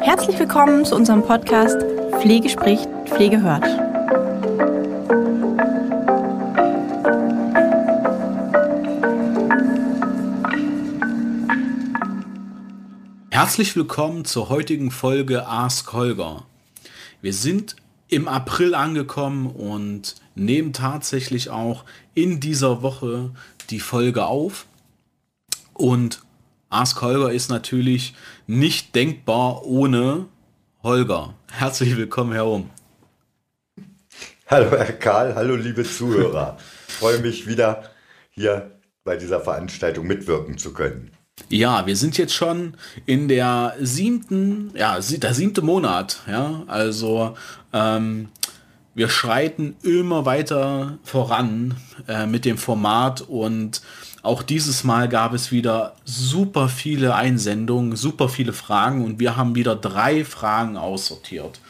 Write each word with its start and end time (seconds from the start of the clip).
Herzlich 0.00 0.38
willkommen 0.38 0.86
zu 0.86 0.96
unserem 0.96 1.22
Podcast 1.22 1.76
Pflege 2.22 2.48
spricht, 2.48 2.88
Pflege 3.04 3.42
hört. 3.42 3.66
Herzlich 13.30 13.76
willkommen 13.76 14.24
zur 14.24 14.48
heutigen 14.48 14.90
Folge 14.90 15.46
Ask 15.46 15.92
Holger. 15.92 16.46
Wir 17.20 17.34
sind 17.34 17.76
im 18.08 18.28
April 18.28 18.74
angekommen 18.74 19.48
und 19.48 20.14
nehmen 20.34 20.72
tatsächlich 20.72 21.50
auch 21.50 21.84
in 22.14 22.40
dieser 22.40 22.82
Woche 22.82 23.30
die 23.70 23.80
Folge 23.80 24.26
auf. 24.26 24.66
Und 25.72 26.22
Ask 26.70 27.00
Holger 27.02 27.32
ist 27.32 27.50
natürlich 27.50 28.14
nicht 28.46 28.94
denkbar 28.94 29.64
ohne 29.64 30.26
Holger. 30.82 31.34
Herzlich 31.50 31.96
willkommen, 31.96 32.32
Herr 32.32 32.46
Ohm. 32.46 32.70
Hallo, 34.46 34.70
Herr 34.70 34.92
Karl. 34.92 35.34
Hallo, 35.34 35.56
liebe 35.56 35.84
Zuhörer. 35.84 36.58
Ich 36.88 36.94
freue 36.94 37.18
mich 37.20 37.46
wieder 37.46 37.90
hier 38.30 38.72
bei 39.04 39.16
dieser 39.16 39.40
Veranstaltung 39.40 40.06
mitwirken 40.06 40.58
zu 40.58 40.72
können. 40.72 41.10
Ja, 41.48 41.86
wir 41.86 41.96
sind 41.96 42.16
jetzt 42.18 42.34
schon 42.34 42.76
in 43.06 43.28
der 43.28 43.74
siebten, 43.80 44.70
ja, 44.74 44.98
der 45.00 45.34
siebte 45.34 45.62
Monat, 45.62 46.20
ja, 46.28 46.62
also 46.66 47.36
ähm, 47.72 48.28
wir 48.94 49.08
schreiten 49.08 49.76
immer 49.82 50.24
weiter 50.24 50.98
voran 51.02 51.76
äh, 52.08 52.26
mit 52.26 52.44
dem 52.44 52.58
Format 52.58 53.22
und 53.22 53.82
auch 54.22 54.42
dieses 54.42 54.84
Mal 54.84 55.08
gab 55.08 55.34
es 55.34 55.52
wieder 55.52 55.96
super 56.04 56.68
viele 56.68 57.14
Einsendungen, 57.14 57.94
super 57.94 58.28
viele 58.28 58.54
Fragen 58.54 59.04
und 59.04 59.18
wir 59.20 59.36
haben 59.36 59.54
wieder 59.54 59.76
drei 59.76 60.24
Fragen 60.24 60.76
aussortiert, 60.78 61.60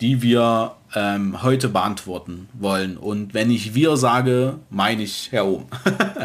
die 0.00 0.22
wir 0.22 0.76
ähm, 0.94 1.42
heute 1.42 1.68
beantworten 1.68 2.48
wollen. 2.52 2.96
Und 2.96 3.34
wenn 3.34 3.50
ich 3.50 3.74
wir 3.74 3.96
sage, 3.96 4.58
meine 4.70 5.02
ich 5.02 5.32
Herr 5.32 5.46
Ohm. 5.46 5.66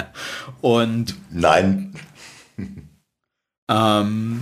und 0.62 1.16
nein. 1.32 1.96
ähm, 3.68 4.42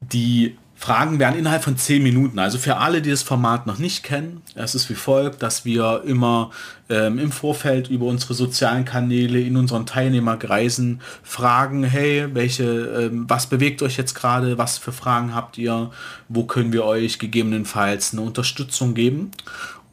die 0.00 0.56
Fragen 0.78 1.18
werden 1.18 1.38
innerhalb 1.38 1.64
von 1.64 1.76
10 1.76 2.02
Minuten. 2.02 2.38
Also 2.38 2.58
für 2.58 2.76
alle, 2.76 3.00
die 3.00 3.10
das 3.10 3.22
Format 3.22 3.66
noch 3.66 3.78
nicht 3.78 4.02
kennen, 4.02 4.42
es 4.54 4.74
ist 4.74 4.90
wie 4.90 4.94
folgt, 4.94 5.42
dass 5.42 5.64
wir 5.64 6.02
immer 6.06 6.50
ähm, 6.90 7.18
im 7.18 7.32
Vorfeld 7.32 7.88
über 7.88 8.06
unsere 8.06 8.34
sozialen 8.34 8.84
Kanäle 8.84 9.40
in 9.40 9.56
unseren 9.56 9.86
Teilnehmerkreisen 9.86 11.00
fragen, 11.22 11.82
hey, 11.82 12.28
welche, 12.34 12.64
ähm, 12.64 13.24
was 13.26 13.46
bewegt 13.46 13.82
euch 13.82 13.96
jetzt 13.96 14.14
gerade, 14.14 14.58
was 14.58 14.76
für 14.76 14.92
Fragen 14.92 15.34
habt 15.34 15.56
ihr, 15.56 15.90
wo 16.28 16.44
können 16.44 16.72
wir 16.72 16.84
euch 16.84 17.18
gegebenenfalls 17.18 18.12
eine 18.12 18.22
Unterstützung 18.22 18.94
geben. 18.94 19.30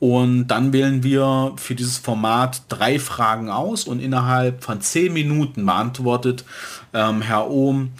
Und 0.03 0.47
dann 0.47 0.73
wählen 0.73 1.01
wir 1.01 1.53
für 1.55 1.75
dieses 1.75 1.97
Format 1.97 2.63
drei 2.67 2.99
Fragen 2.99 3.49
aus 3.49 3.85
und 3.85 4.01
innerhalb 4.01 4.61
von 4.61 4.81
10 4.81 5.13
Minuten 5.13 5.65
beantwortet 5.65 6.43
ähm, 6.93 7.21
Herr 7.21 7.49
Ohm 7.49 7.91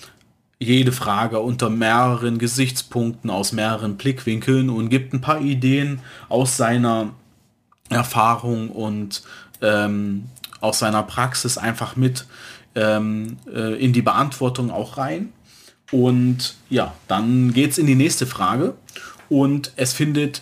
jede 0.64 0.92
Frage 0.92 1.40
unter 1.40 1.70
mehreren 1.70 2.38
Gesichtspunkten 2.40 3.30
aus 3.30 3.52
mehreren 3.52 3.98
Blickwinkeln 3.98 4.70
und 4.70 4.90
gibt 4.90 5.14
ein 5.14 5.22
paar 5.22 5.42
Ideen 5.42 6.00
aus 6.30 6.58
seiner 6.58 7.12
Erfahrung 7.90 8.70
und 8.70 9.24
ähm, 9.62 10.26
aus 10.62 10.80
seiner 10.80 11.04
Praxis 11.04 11.58
einfach 11.58 11.96
mit 11.96 12.26
ähm, 12.76 13.38
äh, 13.54 13.76
in 13.84 13.94
die 13.94 14.02
Beantwortung 14.02 14.72
auch 14.72 14.98
rein. 14.98 15.34
Und 15.92 16.56
ja, 16.70 16.94
dann 17.08 17.54
geht 17.54 17.72
es 17.72 17.78
in 17.78 17.86
die 17.86 17.96
nächste 17.96 18.26
Frage 18.26 18.74
und 19.30 19.74
es 19.76 19.94
findet 19.94 20.42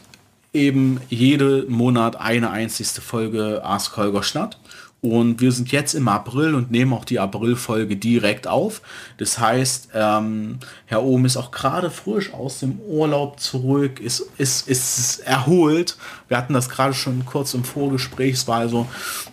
eben 0.54 1.02
jeden 1.10 1.70
Monat 1.72 2.16
eine 2.16 2.52
einzigste 2.52 3.02
Folge 3.02 3.62
Ask 3.64 3.98
Holger 3.98 4.24
statt. 4.24 4.58
Und 5.01 5.41
wir 5.41 5.51
sind 5.51 5.72
jetzt 5.72 5.95
im 5.95 6.07
April 6.07 6.53
und 6.53 6.69
nehmen 6.69 6.94
auch 6.94 7.06
die 7.06 7.19
April-Folge 7.19 7.95
direkt 7.95 8.47
auf. 8.47 8.84
Das 9.17 9.39
heißt, 9.39 9.89
ähm, 9.95 10.59
Herr 10.85 11.03
Ohm 11.03 11.25
ist 11.25 11.38
auch 11.38 11.50
gerade 11.50 11.89
frisch 11.89 12.31
aus 12.31 12.59
dem 12.59 12.79
Urlaub 12.81 13.39
zurück, 13.39 14.00
ist, 14.00 14.23
ist, 14.38 14.67
ist 14.67 15.22
erholt. 15.22 15.97
Wir 16.28 16.38
hatten 16.38 16.53
das 16.53 16.69
gerade 16.69 16.94
schon 16.94 17.25
kurz 17.25 17.56
im 17.56 17.63
Vorgespräch. 17.63 18.35
Es 18.35 18.47
war 18.47 18.59
also 18.59 18.88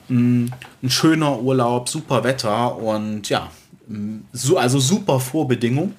mh, 0.08 0.18
mm, 0.18 0.50
ein 0.84 0.90
schöner 0.90 1.38
Urlaub, 1.38 1.90
super 1.90 2.24
Wetter 2.24 2.78
und 2.78 3.28
ja, 3.28 3.50
mm, 3.88 4.20
so, 4.32 4.56
also 4.56 4.80
super 4.80 5.20
Vorbedingung. 5.20 5.92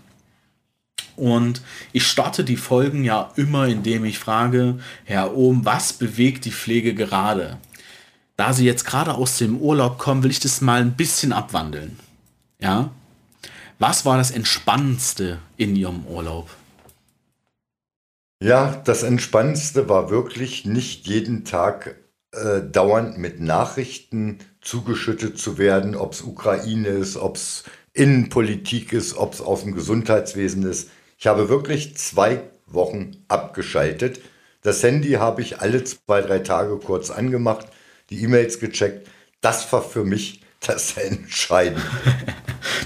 Und 1.16 1.62
ich 1.92 2.08
starte 2.08 2.44
die 2.44 2.56
Folgen 2.56 3.04
ja 3.04 3.32
immer, 3.36 3.68
indem 3.68 4.06
ich 4.06 4.18
frage, 4.18 4.80
Herr 5.04 5.36
Ohm, 5.36 5.66
was 5.66 5.94
bewegt 5.94 6.46
die 6.46 6.52
Pflege 6.52 6.96
gerade? 6.96 7.58
Da 8.40 8.54
sie 8.54 8.66
jetzt 8.66 8.86
gerade 8.86 9.16
aus 9.16 9.38
dem 9.38 9.58
Urlaub 9.58 9.98
kommen, 9.98 10.24
will 10.24 10.32
ich 10.32 10.40
das 10.40 10.62
mal 10.62 10.80
ein 10.80 10.96
bisschen 10.96 11.34
abwandeln. 11.34 12.00
Ja? 12.62 12.90
Was 13.80 14.06
war 14.06 14.18
das 14.18 14.32
Entspannendste 14.32 15.40
in 15.58 15.76
Ihrem 15.76 16.06
Urlaub? 16.06 16.50
Ja, 18.42 18.82
das 18.86 19.04
Entspannendste 19.04 19.90
war 19.90 20.10
wirklich 20.10 20.64
nicht 20.64 21.06
jeden 21.06 21.44
Tag 21.44 21.98
äh, 22.32 22.62
dauernd 22.62 23.18
mit 23.18 23.42
Nachrichten 23.42 24.40
zugeschüttet 24.62 25.38
zu 25.38 25.58
werden, 25.58 25.98
ob 25.98 26.14
es 26.14 26.22
Ukraine 26.22 26.88
ist, 26.88 27.18
ob 27.18 27.36
es 27.36 27.66
Innenpolitik 27.92 28.94
ist, 28.94 29.18
ob 29.18 29.34
es 29.34 29.42
aus 29.42 29.64
dem 29.64 29.76
Gesundheitswesen 29.76 30.64
ist. 30.64 30.92
Ich 31.18 31.28
habe 31.28 31.50
wirklich 31.50 31.98
zwei 31.98 32.44
Wochen 32.68 33.18
abgeschaltet. 33.28 34.22
Das 34.62 34.82
Handy 34.82 35.14
habe 35.14 35.42
ich 35.42 35.60
alle 35.60 35.84
zwei, 35.84 36.22
drei 36.22 36.40
Tage 36.40 36.78
kurz 36.78 37.12
angemacht, 37.12 37.68
die 38.10 38.24
E-Mails 38.24 38.60
gecheckt. 38.60 39.08
Das 39.42 39.72
war 39.72 39.82
für 39.82 40.04
mich 40.04 40.42
das 40.60 40.98
Entscheidende. 40.98 41.82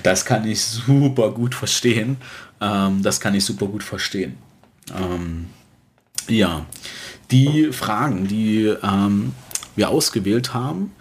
das 0.03 0.25
kann 0.25 0.47
ich 0.47 0.61
super 0.61 1.31
gut 1.31 1.56
verstehen. 1.56 2.17
Ähm, 2.61 3.01
das 3.01 3.19
kann 3.19 3.35
ich 3.35 3.45
super 3.45 3.67
gut 3.67 3.83
verstehen. 3.83 4.38
Ähm, 4.95 5.47
ja, 6.28 6.66
die 7.31 7.72
Fragen, 7.72 8.28
die 8.28 8.73
ähm, 8.83 9.33
wir 9.75 9.89
ausgewählt 9.89 10.53
haben, 10.53 10.91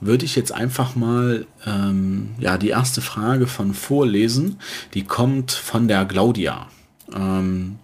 würde 0.00 0.24
ich 0.24 0.34
jetzt 0.34 0.52
einfach 0.52 0.94
mal 0.94 1.46
ähm, 1.66 2.30
ja, 2.38 2.56
die 2.56 2.70
erste 2.70 3.02
Frage 3.02 3.46
von 3.46 3.74
vorlesen. 3.74 4.58
Die 4.94 5.04
kommt 5.04 5.52
von 5.52 5.88
der 5.88 6.04
Claudia. 6.06 6.68
Ähm, 7.14 7.78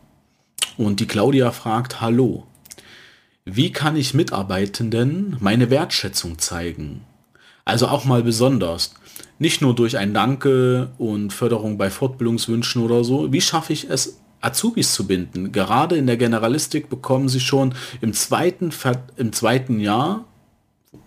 und 0.79 1.01
die 1.01 1.07
Claudia 1.07 1.53
fragt, 1.53 2.01
hallo, 2.01 2.47
wie 3.49 3.71
kann 3.71 3.95
ich 3.95 4.13
Mitarbeitenden 4.13 5.37
meine 5.39 5.71
Wertschätzung 5.71 6.41
zeigen? 6.41 7.03
Also 7.65 7.87
auch 7.87 8.05
mal 8.05 8.25
besonders. 8.25 8.95
Nicht 9.39 9.63
nur 9.63 9.73
durch 9.73 9.97
ein 9.97 10.13
Danke 10.13 10.91
und 10.99 11.33
Förderung 11.33 11.79
bei 11.79 11.89
Fortbildungswünschen 11.89 12.83
oder 12.83 13.05
so. 13.05 13.33
Wie 13.33 13.41
schaffe 13.41 13.73
ich 13.73 13.89
es, 13.89 14.19
Azubis 14.41 14.93
zu 14.93 15.07
binden? 15.07 15.53
Gerade 15.53 15.97
in 15.97 16.09
der 16.09 16.17
Generalistik 16.17 16.91
bekommen 16.91 17.29
sie 17.29 17.39
schon 17.39 17.73
im 18.01 18.13
zweiten, 18.15 18.73
im 19.17 19.33
zweiten 19.33 19.79
Jahr 19.79 20.25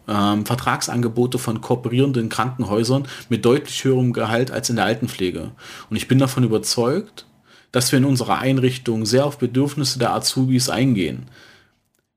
ähm, 0.08 0.46
Vertragsangebote 0.46 1.40
von 1.40 1.60
kooperierenden 1.60 2.30
Krankenhäusern 2.30 3.06
mit 3.28 3.44
deutlich 3.44 3.84
höherem 3.84 4.14
Gehalt 4.14 4.50
als 4.50 4.70
in 4.70 4.78
der 4.78 4.86
Altenpflege. 4.86 5.52
Und 5.90 5.98
ich 5.98 6.08
bin 6.08 6.20
davon 6.20 6.46
überzeugt, 6.46 7.26
dass 7.74 7.92
wir 7.92 8.00
in 8.00 8.06
unserer 8.06 8.40
Einrichtung 8.40 9.06
sehr 9.06 9.26
auf 9.26 9.40
Bedürfnisse 9.40 10.00
der 10.00 10.14
Azubis 10.14 10.70
eingehen 10.70 11.28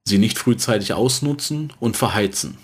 sie 0.05 0.19
nicht 0.19 0.39
frühzeitig 0.39 0.93
ausnutzen 0.93 1.73
und 1.81 1.97
verheizen? 1.97 2.59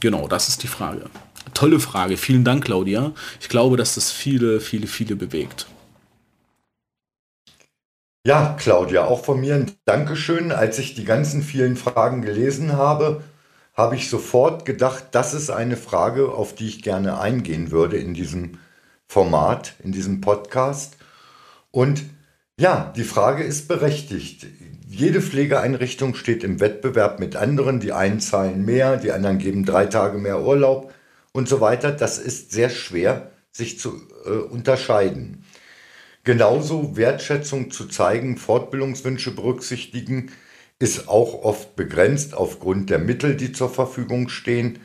Genau, 0.00 0.28
das 0.28 0.48
ist 0.48 0.62
die 0.62 0.68
Frage. 0.68 1.10
Tolle 1.54 1.80
Frage. 1.80 2.16
Vielen 2.16 2.44
Dank, 2.44 2.64
Claudia. 2.64 3.12
Ich 3.40 3.48
glaube, 3.48 3.76
dass 3.76 3.94
das 3.94 4.10
viele, 4.10 4.60
viele, 4.60 4.86
viele 4.86 5.16
bewegt. 5.16 5.66
Ja, 8.26 8.56
Claudia, 8.58 9.04
auch 9.04 9.24
von 9.24 9.40
mir 9.40 9.54
ein 9.54 9.72
Dankeschön. 9.84 10.50
Als 10.50 10.78
ich 10.78 10.94
die 10.94 11.04
ganzen 11.04 11.42
vielen 11.42 11.76
Fragen 11.76 12.22
gelesen 12.22 12.72
habe, 12.72 13.22
habe 13.72 13.94
ich 13.94 14.10
sofort 14.10 14.64
gedacht, 14.64 15.08
das 15.12 15.32
ist 15.32 15.50
eine 15.50 15.76
Frage, 15.76 16.32
auf 16.32 16.54
die 16.54 16.66
ich 16.66 16.82
gerne 16.82 17.20
eingehen 17.20 17.70
würde 17.70 17.98
in 17.98 18.14
diesem 18.14 18.58
Format, 19.06 19.74
in 19.84 19.92
diesem 19.92 20.20
Podcast. 20.20 20.96
Und 21.70 22.02
ja, 22.58 22.92
die 22.96 23.04
Frage 23.04 23.44
ist 23.44 23.68
berechtigt 23.68 24.46
jede 24.96 25.20
Pflegeeinrichtung 25.20 26.14
steht 26.14 26.42
im 26.42 26.58
Wettbewerb 26.58 27.20
mit 27.20 27.36
anderen. 27.36 27.80
Die 27.80 27.92
einen 27.92 28.18
zahlen 28.18 28.64
mehr, 28.64 28.96
die 28.96 29.12
anderen 29.12 29.38
geben 29.38 29.66
drei 29.66 29.86
Tage 29.86 30.16
mehr 30.16 30.40
Urlaub 30.40 30.92
und 31.32 31.48
so 31.48 31.60
weiter. 31.60 31.92
Das 31.92 32.18
ist 32.18 32.50
sehr 32.50 32.70
schwer, 32.70 33.30
sich 33.52 33.78
zu 33.78 34.00
äh, 34.24 34.30
unterscheiden. 34.30 35.44
Genauso 36.24 36.96
Wertschätzung 36.96 37.70
zu 37.70 37.86
zeigen, 37.86 38.38
Fortbildungswünsche 38.38 39.32
berücksichtigen, 39.32 40.32
ist 40.78 41.08
auch 41.08 41.42
oft 41.44 41.76
begrenzt 41.76 42.34
aufgrund 42.34 42.90
der 42.90 42.98
Mittel, 42.98 43.36
die 43.36 43.52
zur 43.52 43.70
Verfügung 43.70 44.28
stehen. 44.28 44.78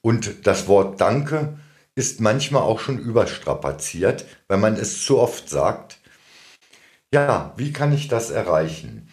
Und 0.00 0.46
das 0.46 0.66
Wort 0.66 1.00
Danke 1.00 1.58
ist 1.94 2.20
manchmal 2.20 2.62
auch 2.62 2.80
schon 2.80 2.98
überstrapaziert, 2.98 4.24
wenn 4.48 4.60
man 4.60 4.76
es 4.76 5.04
zu 5.04 5.18
oft 5.18 5.48
sagt. 5.48 5.98
Ja, 7.12 7.52
wie 7.58 7.72
kann 7.72 7.92
ich 7.92 8.08
das 8.08 8.30
erreichen? 8.30 9.08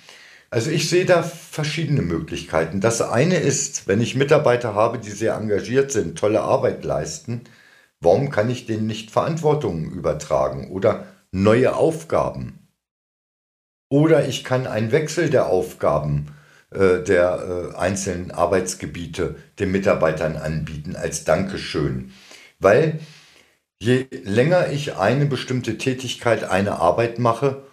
Also 0.52 0.72
ich 0.72 0.90
sehe 0.90 1.06
da 1.06 1.22
verschiedene 1.22 2.02
Möglichkeiten. 2.02 2.82
Das 2.82 3.02
eine 3.02 3.38
ist, 3.38 3.88
wenn 3.88 4.02
ich 4.02 4.16
Mitarbeiter 4.16 4.74
habe, 4.74 4.98
die 4.98 5.12
sehr 5.12 5.36
engagiert 5.36 5.92
sind, 5.92 6.18
tolle 6.18 6.42
Arbeit 6.42 6.84
leisten, 6.84 7.42
warum 8.00 8.32
kann 8.32 8.50
ich 8.50 8.66
denen 8.66 8.88
nicht 8.88 9.12
Verantwortung 9.12 9.92
übertragen 9.92 10.72
oder 10.72 11.06
neue 11.32 11.76
Aufgaben? 11.76 12.68
Oder 13.92 14.28
ich 14.28 14.44
kann 14.44 14.68
einen 14.68 14.92
Wechsel 14.92 15.30
der 15.30 15.48
Aufgaben 15.48 16.28
äh, 16.72 17.00
der 17.04 17.74
äh, 17.74 17.78
einzelnen 17.78 18.32
Arbeitsgebiete 18.32 19.36
den 19.60 19.72
Mitarbeitern 19.72 20.36
anbieten 20.36 20.96
als 20.96 21.26
Dankeschön. 21.26 22.12
Weil 22.60 23.00
je 23.82 24.06
länger 24.24 24.70
ich 24.72 24.96
eine 24.96 25.26
bestimmte 25.26 25.78
Tätigkeit, 25.78 26.44
eine 26.44 26.80
Arbeit 26.80 27.18
mache, 27.18 27.64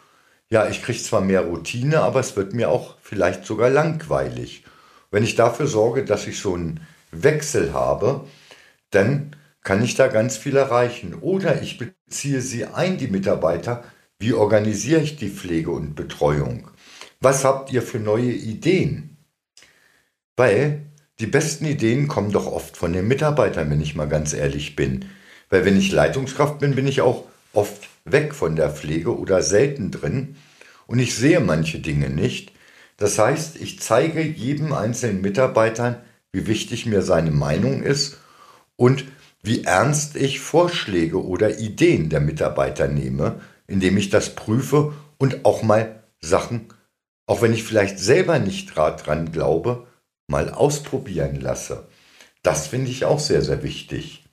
ja, 0.50 0.69
ich 0.69 0.82
kriege 0.82 1.02
zwar 1.02 1.20
mehr 1.20 1.43
Routine, 1.43 2.00
aber 2.00 2.20
es 2.20 2.37
wird 2.37 2.54
mir 2.54 2.70
auch 2.70 2.96
vielleicht 3.00 3.44
sogar 3.44 3.70
langweilig. 3.70 4.64
Wenn 5.10 5.25
ich 5.25 5.34
dafür 5.34 5.66
sorge, 5.66 6.04
dass 6.04 6.26
ich 6.26 6.40
so 6.40 6.54
einen 6.54 6.81
Wechsel 7.10 7.72
habe, 7.72 8.26
dann 8.90 9.34
kann 9.62 9.82
ich 9.82 9.96
da 9.96 10.08
ganz 10.08 10.37
viel 10.37 10.56
erreichen. 10.56 11.14
Oder 11.14 11.62
ich 11.62 11.78
beziehe 11.78 12.40
sie 12.40 12.66
ein, 12.66 12.98
die 12.98 13.08
Mitarbeiter. 13.08 13.84
Wie 14.19 14.32
organisiere 14.32 15.00
ich 15.00 15.16
die 15.16 15.28
Pflege 15.28 15.70
und 15.70 15.94
Betreuung? 15.94 16.70
Was 17.20 17.44
habt 17.44 17.72
ihr 17.72 17.82
für 17.82 17.98
neue 17.98 18.31
Ideen? 18.31 19.16
Weil 20.37 20.82
die 21.19 21.26
besten 21.26 21.64
Ideen 21.64 22.08
kommen 22.08 22.31
doch 22.31 22.46
oft 22.46 22.76
von 22.76 22.93
den 22.93 23.08
Mitarbeitern, 23.08 23.70
wenn 23.70 23.81
ich 23.81 23.96
mal 23.96 24.08
ganz 24.08 24.32
ehrlich 24.34 24.76
bin. 24.76 25.06
Weil 25.50 25.64
wenn 25.64 25.78
ich 25.78 25.93
Leitungskraft 25.93 26.58
bin, 26.58 26.75
bin 26.75 26.87
ich 26.87 27.00
auch 27.00 27.25
oft 27.52 27.88
weg 28.06 28.35
von 28.35 28.56
der 28.56 28.70
Pflege 28.70 29.17
oder 29.19 29.43
selten 29.43 29.91
drin 29.91 30.37
und 30.87 30.99
ich 30.99 31.14
sehe 31.14 31.41
manche 31.41 31.81
Dinge 31.81 32.08
nicht. 32.08 32.53
Das 32.97 33.19
heißt, 33.19 33.56
ich 33.56 33.81
zeige 33.81 34.23
jedem 34.23 34.73
einzelnen 34.73 35.20
Mitarbeiter, 35.20 36.03
wie 36.32 36.47
wichtig 36.47 36.87
mir 36.87 37.03
seine 37.03 37.31
Meinung 37.31 37.82
ist 37.82 38.19
und 38.76 39.05
wie 39.43 39.64
ernst 39.64 40.17
ich 40.17 40.41
Vorschläge 40.41 41.23
oder 41.23 41.58
Ideen 41.58 42.08
der 42.08 42.20
Mitarbeiter 42.20 42.88
nehme, 42.88 43.41
indem 43.67 43.97
ich 43.97 44.11
das 44.11 44.35
prüfe 44.35 44.94
und 45.19 45.44
auch 45.44 45.62
mal 45.62 46.03
Sachen, 46.20 46.69
auch 47.26 47.43
wenn 47.43 47.53
ich 47.53 47.64
vielleicht 47.64 47.99
selber 47.99 48.38
nicht 48.38 48.75
dran 48.75 49.32
glaube, 49.32 49.87
mal 50.29 50.50
ausprobieren 50.50 51.41
lasse. 51.41 51.87
Das 52.43 52.69
finde 52.69 52.91
ich 52.91 53.05
auch 53.05 53.19
sehr, 53.19 53.43
sehr 53.43 53.62
wichtig. 53.62 54.25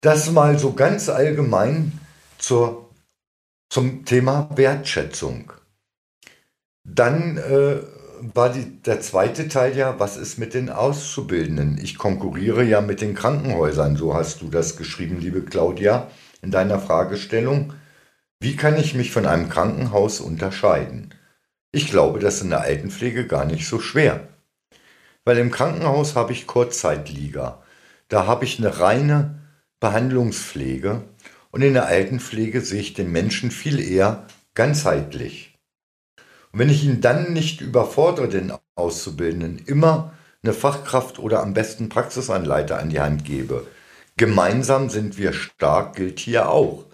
Das 0.00 0.30
mal 0.30 0.58
so 0.58 0.74
ganz 0.74 1.08
allgemein 1.08 1.98
zur, 2.44 2.90
zum 3.70 4.04
Thema 4.04 4.50
Wertschätzung. 4.54 5.52
Dann 6.84 7.38
äh, 7.38 7.78
war 8.20 8.50
die, 8.50 8.82
der 8.82 9.00
zweite 9.00 9.48
Teil 9.48 9.76
ja, 9.76 9.98
was 9.98 10.18
ist 10.18 10.38
mit 10.38 10.52
den 10.52 10.68
Auszubildenden? 10.68 11.78
Ich 11.82 11.96
konkurriere 11.96 12.62
ja 12.62 12.82
mit 12.82 13.00
den 13.00 13.14
Krankenhäusern, 13.14 13.96
so 13.96 14.14
hast 14.14 14.42
du 14.42 14.48
das 14.48 14.76
geschrieben, 14.76 15.20
liebe 15.20 15.42
Claudia, 15.42 16.10
in 16.42 16.50
deiner 16.50 16.78
Fragestellung. 16.78 17.72
Wie 18.40 18.56
kann 18.56 18.76
ich 18.76 18.94
mich 18.94 19.10
von 19.10 19.24
einem 19.24 19.48
Krankenhaus 19.48 20.20
unterscheiden? 20.20 21.14
Ich 21.72 21.90
glaube, 21.90 22.18
das 22.18 22.36
ist 22.36 22.42
in 22.42 22.50
der 22.50 22.60
Altenpflege 22.60 23.26
gar 23.26 23.46
nicht 23.46 23.66
so 23.66 23.80
schwer. 23.80 24.28
Weil 25.24 25.38
im 25.38 25.50
Krankenhaus 25.50 26.14
habe 26.14 26.32
ich 26.32 26.46
Kurzzeitlieger. 26.46 27.62
Da 28.08 28.26
habe 28.26 28.44
ich 28.44 28.58
eine 28.58 28.78
reine 28.80 29.40
Behandlungspflege 29.80 31.02
und 31.54 31.62
in 31.62 31.74
der 31.74 31.86
Altenpflege 31.86 32.62
sehe 32.62 32.80
ich 32.80 32.94
den 32.94 33.12
Menschen 33.12 33.52
viel 33.52 33.78
eher 33.78 34.26
ganzheitlich. 34.54 35.56
Und 36.50 36.58
wenn 36.58 36.68
ich 36.68 36.82
ihn 36.82 37.00
dann 37.00 37.32
nicht 37.32 37.60
überfordere, 37.60 38.28
den 38.28 38.52
Auszubildenden, 38.74 39.62
immer 39.64 40.14
eine 40.42 40.52
Fachkraft 40.52 41.20
oder 41.20 41.40
am 41.44 41.54
besten 41.54 41.88
Praxisanleiter 41.88 42.80
an 42.80 42.90
die 42.90 42.98
Hand 42.98 43.24
gebe, 43.24 43.68
gemeinsam 44.16 44.90
sind 44.90 45.16
wir 45.16 45.32
stark, 45.32 45.94
gilt 45.94 46.18
hier 46.18 46.48
auch. 46.48 46.86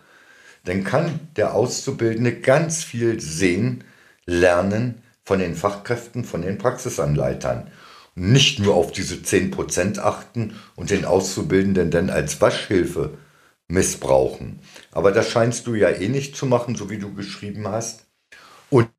Dann 0.67 0.85
kann 0.85 1.21
der 1.37 1.55
Auszubildende 1.55 2.39
ganz 2.39 2.85
viel 2.85 3.19
sehen, 3.19 3.83
lernen 4.27 5.01
von 5.25 5.39
den 5.39 5.55
Fachkräften, 5.55 6.23
von 6.23 6.43
den 6.43 6.59
Praxisanleitern. 6.59 7.71
Und 8.15 8.31
nicht 8.31 8.59
nur 8.59 8.75
auf 8.75 8.93
diese 8.93 9.15
10% 9.15 10.01
achten 10.01 10.55
und 10.77 10.91
den 10.91 11.07
Auszubildenden 11.07 11.91
dann 11.91 12.11
als 12.11 12.43
Waschhilfe 12.43 13.17
missbrauchen. 13.71 14.61
Aber 14.93 15.13
das 15.13 15.31
scheinst 15.31 15.67
du 15.67 15.75
ja 15.75 15.89
eh 15.91 16.09
nicht 16.09 16.37
zu 16.37 16.47
machen, 16.47 16.75
so 16.75 16.91
wie 16.91 16.99
du 16.99 17.15
geschrieben 17.15 17.69
hast. 17.69 18.07
Und 18.71 18.91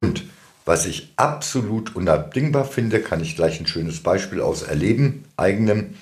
was 0.66 0.86
ich 0.86 1.14
absolut 1.16 1.96
unabdingbar 1.96 2.66
finde, 2.66 3.02
kann 3.02 3.22
ich 3.22 3.36
gleich 3.36 3.60
ein 3.60 3.68
schönes 3.68 4.02
Beispiel 4.02 4.42
aus 4.42 4.64
Erleben, 4.64 5.26
eigenem 5.38 5.96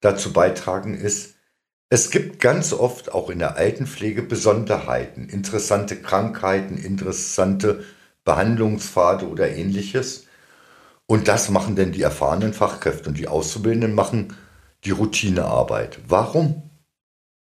dazu 0.00 0.32
beitragen, 0.32 0.94
ist, 0.94 1.34
es 1.90 2.10
gibt 2.10 2.40
ganz 2.40 2.72
oft 2.72 3.12
auch 3.12 3.30
in 3.30 3.38
der 3.38 3.56
Altenpflege 3.56 4.22
Besonderheiten, 4.22 5.28
interessante 5.28 5.96
Krankheiten, 5.96 6.76
interessante 6.76 7.84
Behandlungspfade 8.24 9.28
oder 9.28 9.50
ähnliches. 9.50 10.26
Und 11.06 11.28
das 11.28 11.50
machen 11.50 11.76
denn 11.76 11.92
die 11.92 12.02
erfahrenen 12.02 12.54
Fachkräfte 12.54 13.10
und 13.10 13.18
die 13.18 13.28
Auszubildenden 13.28 13.94
machen 13.94 14.36
die 14.84 14.90
Routinearbeit. 14.90 16.00
Warum? 16.08 16.63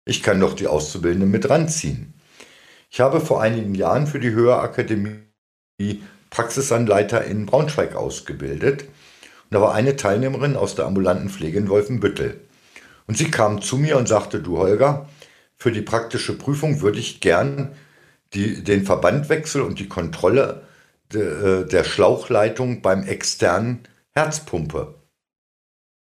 Ich 0.04 0.22
kann 0.22 0.40
doch 0.40 0.54
die 0.54 0.66
Auszubildenden 0.66 1.30
mit 1.30 1.48
ranziehen. 1.48 2.14
Ich 2.90 3.00
habe 3.00 3.20
vor 3.20 3.40
einigen 3.40 3.74
Jahren 3.74 4.06
für 4.06 4.20
die 4.20 4.32
Höherakademie 4.32 5.22
Praxisanleiter 6.30 7.24
in 7.24 7.46
Braunschweig 7.46 7.94
ausgebildet. 7.94 8.82
Und 8.82 9.50
da 9.50 9.60
war 9.60 9.74
eine 9.74 9.96
Teilnehmerin 9.96 10.56
aus 10.56 10.74
der 10.74 10.86
ambulanten 10.86 11.28
Pflege 11.28 11.58
in 11.58 11.68
Wolfenbüttel. 11.68 12.40
Und 13.06 13.16
sie 13.16 13.30
kam 13.30 13.62
zu 13.62 13.76
mir 13.76 13.96
und 13.96 14.08
sagte, 14.08 14.40
du 14.40 14.58
Holger, 14.58 15.08
für 15.56 15.72
die 15.72 15.82
praktische 15.82 16.36
Prüfung 16.36 16.80
würde 16.80 16.98
ich 16.98 17.20
gern 17.20 17.72
die, 18.34 18.64
den 18.64 18.84
Verbandwechsel 18.84 19.62
und 19.62 19.78
die 19.78 19.88
Kontrolle 19.88 20.62
de, 21.12 21.62
äh, 21.62 21.66
der 21.66 21.84
Schlauchleitung 21.84 22.82
beim 22.82 23.04
externen 23.04 23.80
Herzpumpe 24.10 24.94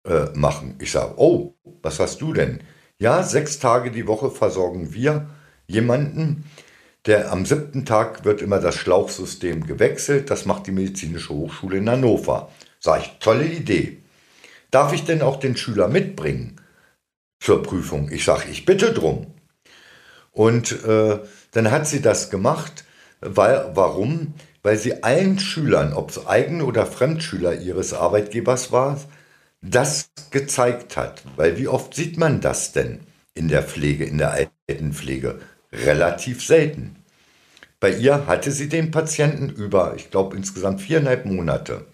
äh, 0.07 0.27
machen. 0.35 0.77
Ich 0.81 0.93
sage, 0.93 1.15
oh, 1.17 1.55
was 1.83 2.01
hast 2.01 2.21
du 2.21 2.33
denn? 2.33 2.61
Ja, 3.01 3.23
sechs 3.23 3.61
Tage 3.61 3.93
die 3.93 4.09
Woche 4.09 4.31
versorgen 4.31 4.93
wir 4.93 5.29
jemanden. 5.69 6.45
Der 7.07 7.31
am 7.31 7.47
siebten 7.47 7.87
Tag 7.87 8.25
wird 8.25 8.43
immer 8.43 8.59
das 8.59 8.75
Schlauchsystem 8.75 9.67
gewechselt. 9.67 10.31
Das 10.31 10.47
macht 10.47 10.67
die 10.67 10.73
Medizinische 10.73 11.33
Hochschule 11.33 11.79
in 11.79 11.89
Hannover. 11.89 12.51
Sag 12.81 13.03
ich, 13.03 13.19
tolle 13.21 13.47
Idee. 13.47 13.99
Darf 14.73 14.93
ich 14.93 15.05
denn 15.05 15.23
auch 15.23 15.37
den 15.37 15.57
Schüler 15.57 15.87
mitbringen 15.87 16.61
zur 17.39 17.63
Prüfung? 17.63 18.11
Ich 18.11 18.25
sage, 18.25 18.51
ich 18.51 18.65
bitte 18.65 18.93
drum. 18.93 19.29
Und 20.33 20.85
äh, 20.85 21.21
dann 21.53 21.71
hat 21.71 21.87
sie 21.87 22.03
das 22.03 22.31
gemacht. 22.31 22.85
Weil, 23.21 23.71
warum? 23.75 24.35
Weil 24.63 24.77
sie 24.77 25.05
allen 25.05 25.39
Schülern, 25.39 25.93
ob 25.93 26.11
es 26.11 26.27
eigene 26.27 26.65
oder 26.65 26.85
Fremdschüler 26.85 27.61
ihres 27.61 27.95
Arbeitgebers 27.95 28.73
war, 28.73 29.01
das 29.61 30.11
gezeigt 30.31 30.97
hat. 30.97 31.23
Weil 31.37 31.59
wie 31.59 31.69
oft 31.69 31.95
sieht 31.95 32.19
man 32.19 32.41
das 32.41 32.73
denn 32.73 33.01
in 33.35 33.49
der 33.49 33.63
Pflege, 33.63 34.05
in 34.05 34.19
der 34.19 34.49
Altenpflege? 34.69 35.41
Relativ 35.73 36.45
selten. 36.45 36.97
Bei 37.81 37.91
ihr 37.91 38.27
hatte 38.27 38.51
sie 38.51 38.69
den 38.69 38.91
Patienten 38.91 39.51
über, 39.51 39.95
ich 39.97 40.11
glaube, 40.11 40.37
insgesamt 40.37 40.81
viereinhalb 40.81 41.27
Monate. 41.27 41.87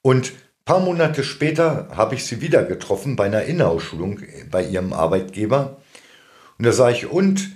Und 0.00 0.30
ein 0.30 0.64
paar 0.64 0.80
Monate 0.80 1.24
später 1.24 1.88
habe 1.94 2.14
ich 2.14 2.24
sie 2.24 2.40
wieder 2.40 2.64
getroffen 2.64 3.16
bei 3.16 3.26
einer 3.26 3.42
Innenausschulung 3.42 4.20
bei 4.50 4.64
ihrem 4.64 4.92
Arbeitgeber. 4.92 5.78
Und 6.58 6.64
da 6.64 6.72
sage 6.72 6.96
ich, 6.96 7.06
und 7.06 7.50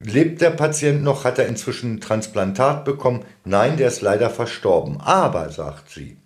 lebt 0.00 0.40
der 0.40 0.50
Patient 0.50 1.02
noch? 1.02 1.24
Hat 1.24 1.38
er 1.38 1.46
inzwischen 1.46 1.94
ein 1.94 2.00
Transplantat 2.00 2.84
bekommen? 2.84 3.24
Nein, 3.44 3.76
der 3.76 3.88
ist 3.88 4.00
leider 4.00 4.30
verstorben. 4.30 5.00
Aber, 5.00 5.50
sagt 5.50 5.90
sie, 5.90 6.17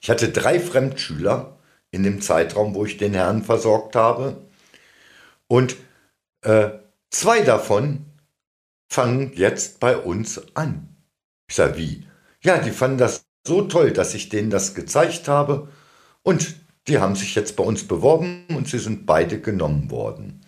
ich 0.00 0.10
hatte 0.10 0.30
drei 0.30 0.60
Fremdschüler 0.60 1.58
in 1.90 2.02
dem 2.02 2.20
Zeitraum, 2.20 2.74
wo 2.74 2.84
ich 2.84 2.96
den 2.96 3.14
Herrn 3.14 3.42
versorgt 3.42 3.96
habe. 3.96 4.36
Und 5.46 5.76
äh, 6.42 6.70
zwei 7.10 7.40
davon 7.40 8.06
fangen 8.88 9.32
jetzt 9.34 9.80
bei 9.80 9.96
uns 9.96 10.54
an. 10.54 10.96
Ich 11.48 11.56
sage, 11.56 11.78
wie? 11.78 12.06
Ja, 12.42 12.58
die 12.58 12.70
fanden 12.70 12.98
das 12.98 13.24
so 13.46 13.62
toll, 13.62 13.92
dass 13.92 14.14
ich 14.14 14.28
denen 14.28 14.50
das 14.50 14.74
gezeigt 14.74 15.28
habe. 15.28 15.68
Und 16.22 16.56
die 16.86 16.98
haben 16.98 17.16
sich 17.16 17.34
jetzt 17.34 17.56
bei 17.56 17.64
uns 17.64 17.86
beworben 17.86 18.44
und 18.50 18.68
sie 18.68 18.78
sind 18.78 19.06
beide 19.06 19.40
genommen 19.40 19.90
worden. 19.90 20.40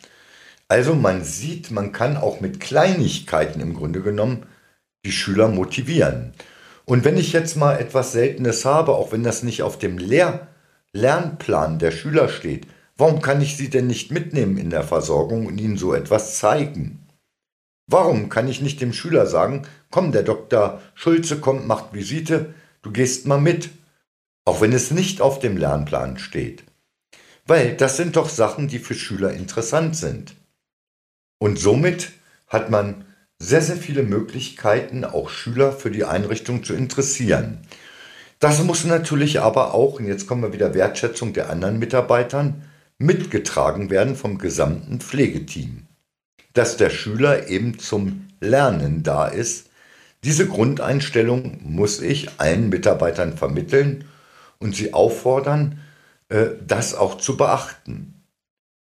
Also 0.69 0.95
man 0.95 1.25
sieht, 1.25 1.71
man 1.71 1.92
kann 1.92 2.16
auch 2.16 2.40
mit 2.40 2.61
Kleinigkeiten 2.61 3.61
im 3.61 3.75
Grunde 3.75 4.02
genommen 4.02 4.47
die 5.04 5.12
Schüler 5.12 5.49
motivieren. 5.49 6.33
Und 6.90 7.04
wenn 7.04 7.16
ich 7.16 7.32
jetzt 7.32 7.54
mal 7.54 7.78
etwas 7.78 8.11
Seltenes 8.11 8.64
habe, 8.64 8.97
auch 8.97 9.12
wenn 9.12 9.23
das 9.23 9.44
nicht 9.44 9.62
auf 9.62 9.78
dem 9.78 9.97
Lehr 9.97 10.49
Lernplan 10.92 11.78
der 11.78 11.92
Schüler 11.92 12.28
steht, 12.28 12.66
warum 12.97 13.23
kann 13.23 13.40
ich 13.40 13.56
sie 13.56 13.70
denn 13.70 13.87
nicht 13.87 14.11
mitnehmen 14.11 14.59
in 14.59 14.70
der 14.70 14.82
Versorgung 14.82 15.47
und 15.47 15.61
ihnen 15.61 15.76
so 15.76 15.94
etwas 15.94 16.37
zeigen? 16.38 17.06
Warum 17.87 18.28
kann 18.28 18.49
ich 18.49 18.61
nicht 18.61 18.80
dem 18.80 18.92
Schüler 18.92 19.26
sagen, 19.26 19.68
komm, 19.92 20.11
der 20.11 20.25
Dr. 20.25 20.80
Schulze 20.94 21.38
kommt, 21.38 21.64
macht 21.64 21.94
Visite, 21.94 22.54
du 22.82 22.90
gehst 22.90 23.25
mal 23.25 23.40
mit, 23.40 23.70
auch 24.44 24.61
wenn 24.61 24.73
es 24.73 24.90
nicht 24.90 25.20
auf 25.20 25.38
dem 25.38 25.56
Lernplan 25.56 26.18
steht. 26.18 26.64
Weil 27.47 27.76
das 27.76 27.97
sind 27.99 28.16
doch 28.16 28.28
Sachen, 28.28 28.66
die 28.66 28.80
für 28.80 28.94
Schüler 28.94 29.32
interessant 29.32 29.94
sind. 29.94 30.35
Und 31.38 31.56
somit 31.56 32.11
hat 32.49 32.68
man 32.68 33.04
sehr, 33.40 33.62
sehr 33.62 33.76
viele 33.76 34.02
Möglichkeiten, 34.02 35.04
auch 35.04 35.30
Schüler 35.30 35.73
für 35.73 35.90
die 35.90 36.04
Einrichtung 36.04 36.62
zu 36.62 36.75
interessieren. 36.75 37.59
Das 38.38 38.62
muss 38.62 38.85
natürlich 38.85 39.40
aber 39.40 39.75
auch, 39.75 39.99
und 39.99 40.06
jetzt 40.06 40.26
kommen 40.26 40.42
wir 40.42 40.52
wieder 40.52 40.75
Wertschätzung 40.75 41.32
der 41.32 41.50
anderen 41.50 41.78
Mitarbeitern, 41.78 42.62
mitgetragen 42.99 43.90
werden 43.90 44.14
vom 44.14 44.38
gesamten 44.38 45.00
Pflegeteam. 45.00 45.87
Dass 46.52 46.76
der 46.76 46.90
Schüler 46.90 47.49
eben 47.49 47.78
zum 47.78 48.28
Lernen 48.40 49.02
da 49.02 49.26
ist, 49.26 49.70
diese 50.23 50.47
Grundeinstellung 50.47 51.61
muss 51.62 52.00
ich 52.00 52.28
allen 52.38 52.68
Mitarbeitern 52.68 53.38
vermitteln 53.38 54.04
und 54.59 54.76
sie 54.76 54.92
auffordern, 54.92 55.80
äh, 56.28 56.49
das 56.66 56.94
auch 56.94 57.16
zu 57.16 57.38
beachten. 57.38 58.23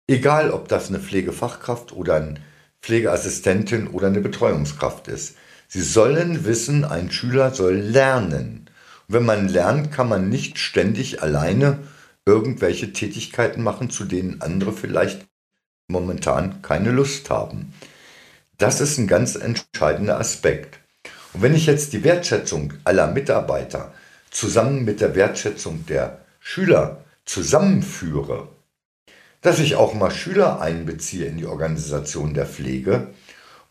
Egal, 0.07 0.51
ob 0.51 0.69
das 0.69 0.89
eine 0.89 1.01
Pflegefachkraft 1.01 1.93
oder 1.93 2.15
ein 2.15 2.39
Pflegeassistentin 2.89 3.89
oder 3.89 4.07
eine 4.07 4.23
Betreuungskraft 4.23 5.09
ist. 5.09 5.37
Sie 5.69 5.83
sollen 5.83 6.47
wissen, 6.47 6.87
ein 6.87 7.11
Schüler 7.11 7.53
soll 7.53 7.75
lernen. 7.75 8.71
Und 9.07 9.15
wenn 9.15 9.27
man 9.27 9.47
lernt, 9.47 9.93
kann 9.93 10.09
man 10.09 10.31
nicht 10.31 10.59
ständig 10.59 11.23
alleine 11.23 11.81
irgendwelche 12.25 12.95
Tätigkeiten 12.95 13.63
machen, 13.63 13.91
zu 13.91 14.07
denen 14.07 14.41
andere 14.41 14.73
vielleicht 14.73 15.27
momentan 15.87 16.63
keine 16.63 16.91
Lust 16.91 17.29
haben. 17.29 17.75
Das 18.57 18.81
ist 18.81 18.97
ein 18.97 19.07
ganz 19.07 19.35
entscheidender 19.35 20.19
Aspekt. 20.19 20.79
Und 21.35 21.43
wenn 21.43 21.55
ich 21.55 21.67
jetzt 21.67 21.93
die 21.93 22.05
Wertschätzung 22.05 22.73
aller 22.85 23.09
Mitarbeiter 23.09 23.93
zusammen 24.31 24.87
mit 24.87 25.03
der 25.03 25.15
Wertschätzung 25.15 25.85
der 25.85 26.21
Schüler 26.41 27.05
zusammenführe, 27.27 28.49
dass 29.41 29.59
ich 29.59 29.77
auch 29.77 29.95
mal 29.95 30.11
Schüler 30.11 30.61
einbeziehe 30.61 31.27
in 31.27 31.37
die 31.37 31.47
Organisation 31.47 32.35
der 32.35 32.47
Pflege 32.47 33.09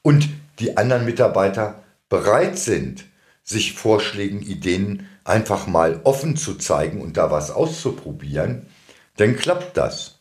und 0.01 0.29
die 0.59 0.77
anderen 0.77 1.05
Mitarbeiter 1.05 1.83
bereit 2.09 2.57
sind, 2.57 3.05
sich 3.43 3.73
Vorschlägen, 3.73 4.41
Ideen 4.41 5.07
einfach 5.23 5.67
mal 5.67 6.01
offen 6.03 6.37
zu 6.37 6.55
zeigen 6.55 7.01
und 7.01 7.17
da 7.17 7.31
was 7.31 7.51
auszuprobieren, 7.51 8.67
dann 9.17 9.35
klappt 9.35 9.77
das. 9.77 10.19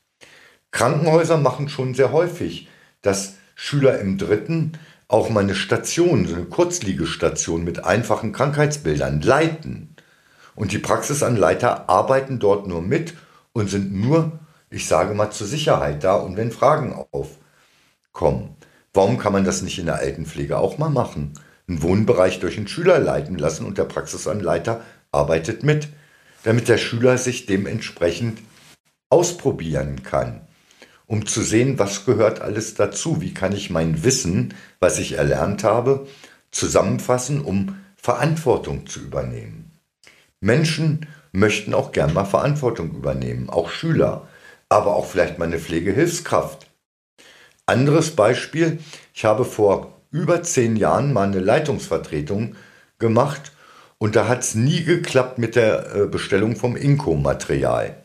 Krankenhäuser 0.71 1.39
machen 1.39 1.69
schon 1.69 1.95
sehr 1.95 2.13
häufig, 2.13 2.69
dass 3.03 3.35
Schüler 3.55 3.99
im 4.01 4.19
dritten 4.19 4.73
auch 5.09 5.31
mal 5.31 5.45
eine 5.45 5.55
Station, 5.55 6.27
so 6.27 6.35
eine 6.35 6.45
Kurzliegestation 6.45 7.65
mit 7.65 7.85
einfachen 7.85 8.33
Krankheitsbildern 8.33 9.23
leiten. 9.23 9.95
Und 10.55 10.73
die 10.73 10.79
Praxisanleiter 10.79 11.89
arbeiten 11.89 12.39
dort 12.39 12.67
nur 12.67 12.83
mit 12.83 13.15
und 13.53 13.71
sind 13.71 13.95
nur 13.95 14.39
ich 14.71 14.89
sage 14.89 15.15
mal 15.15 15.31
zur 15.31 15.47
Sicherheit 15.47 16.03
da 16.05 16.17
und 16.17 16.37
wenn 16.37 16.51
Fragen 16.51 16.95
aufkommen. 17.13 18.57
Warum 18.93 19.19
kann 19.19 19.33
man 19.33 19.45
das 19.45 19.63
nicht 19.63 19.79
in 19.79 19.87
der 19.87 19.97
Altenpflege 19.97 20.59
auch 20.59 20.79
mal 20.79 20.89
machen? 20.89 21.35
Einen 21.69 21.83
Wohnbereich 21.83 22.41
durch 22.41 22.57
einen 22.57 22.69
Schüler 22.69 22.99
leiten 22.99 23.37
lassen 23.37 23.67
und 23.67 23.79
der 23.79 23.85
Praxisanleiter 23.85 24.81
arbeitet 25.13 25.63
mit, 25.63 25.89
damit 26.45 26.69
der 26.69 26.79
Schüler 26.79 27.19
sich 27.19 27.47
dementsprechend 27.47 28.41
ausprobieren 29.11 30.03
kann, 30.03 30.41
um 31.07 31.27
zu 31.27 31.43
sehen, 31.43 31.79
was 31.79 32.05
gehört 32.07 32.41
alles 32.41 32.75
dazu, 32.75 33.21
wie 33.21 33.35
kann 33.35 33.53
ich 33.53 33.71
mein 33.71 34.05
Wissen, 34.05 34.55
was 34.81 34.99
ich 34.99 35.13
erlernt 35.13 35.65
habe, 35.65 36.07
zusammenfassen, 36.51 37.41
um 37.41 37.77
Verantwortung 37.97 38.87
zu 38.87 39.01
übernehmen. 39.01 39.73
Menschen 40.41 41.07
möchten 41.33 41.75
auch 41.75 41.93
gern 41.93 42.15
mal 42.15 42.25
Verantwortung 42.25 42.91
übernehmen, 42.93 43.51
auch 43.51 43.69
Schüler 43.71 44.29
aber 44.69 44.97
auch 44.97 45.07
vielleicht 45.07 45.39
meine 45.39 45.59
Pflegehilfskraft. 45.59 46.67
Anderes 47.67 48.15
Beispiel, 48.15 48.79
ich 49.15 49.25
habe 49.25 49.45
vor 49.45 50.01
über 50.11 50.43
zehn 50.43 50.77
Jahren 50.77 51.13
mal 51.13 51.27
eine 51.27 51.41
Leitungsvertretung 51.41 52.57
gemacht 52.99 53.53
und 53.99 54.17
da 54.17 54.29
hat 54.29 54.41
es 54.41 54.55
nie 54.55 54.85
geklappt 54.85 55.39
mit 55.39 55.57
der 55.57 55.95
äh, 55.95 56.07
Bestellung 56.07 56.57
vom 56.57 56.77
Inko-Material. 56.77 57.97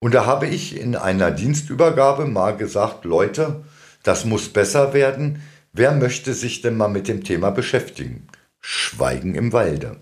Und 0.00 0.14
da 0.14 0.24
habe 0.24 0.46
ich 0.46 0.80
in 0.80 0.96
einer 0.96 1.30
Dienstübergabe 1.30 2.26
mal 2.26 2.56
gesagt, 2.56 3.04
Leute, 3.04 3.64
das 4.02 4.24
muss 4.24 4.48
besser 4.48 4.94
werden. 4.94 5.42
Wer 5.72 5.92
möchte 5.92 6.32
sich 6.32 6.62
denn 6.62 6.76
mal 6.76 6.88
mit 6.88 7.06
dem 7.06 7.22
Thema 7.22 7.50
beschäftigen? 7.50 8.26
Schweigen 8.60 9.34
im 9.34 9.52
Walde. 9.52 9.96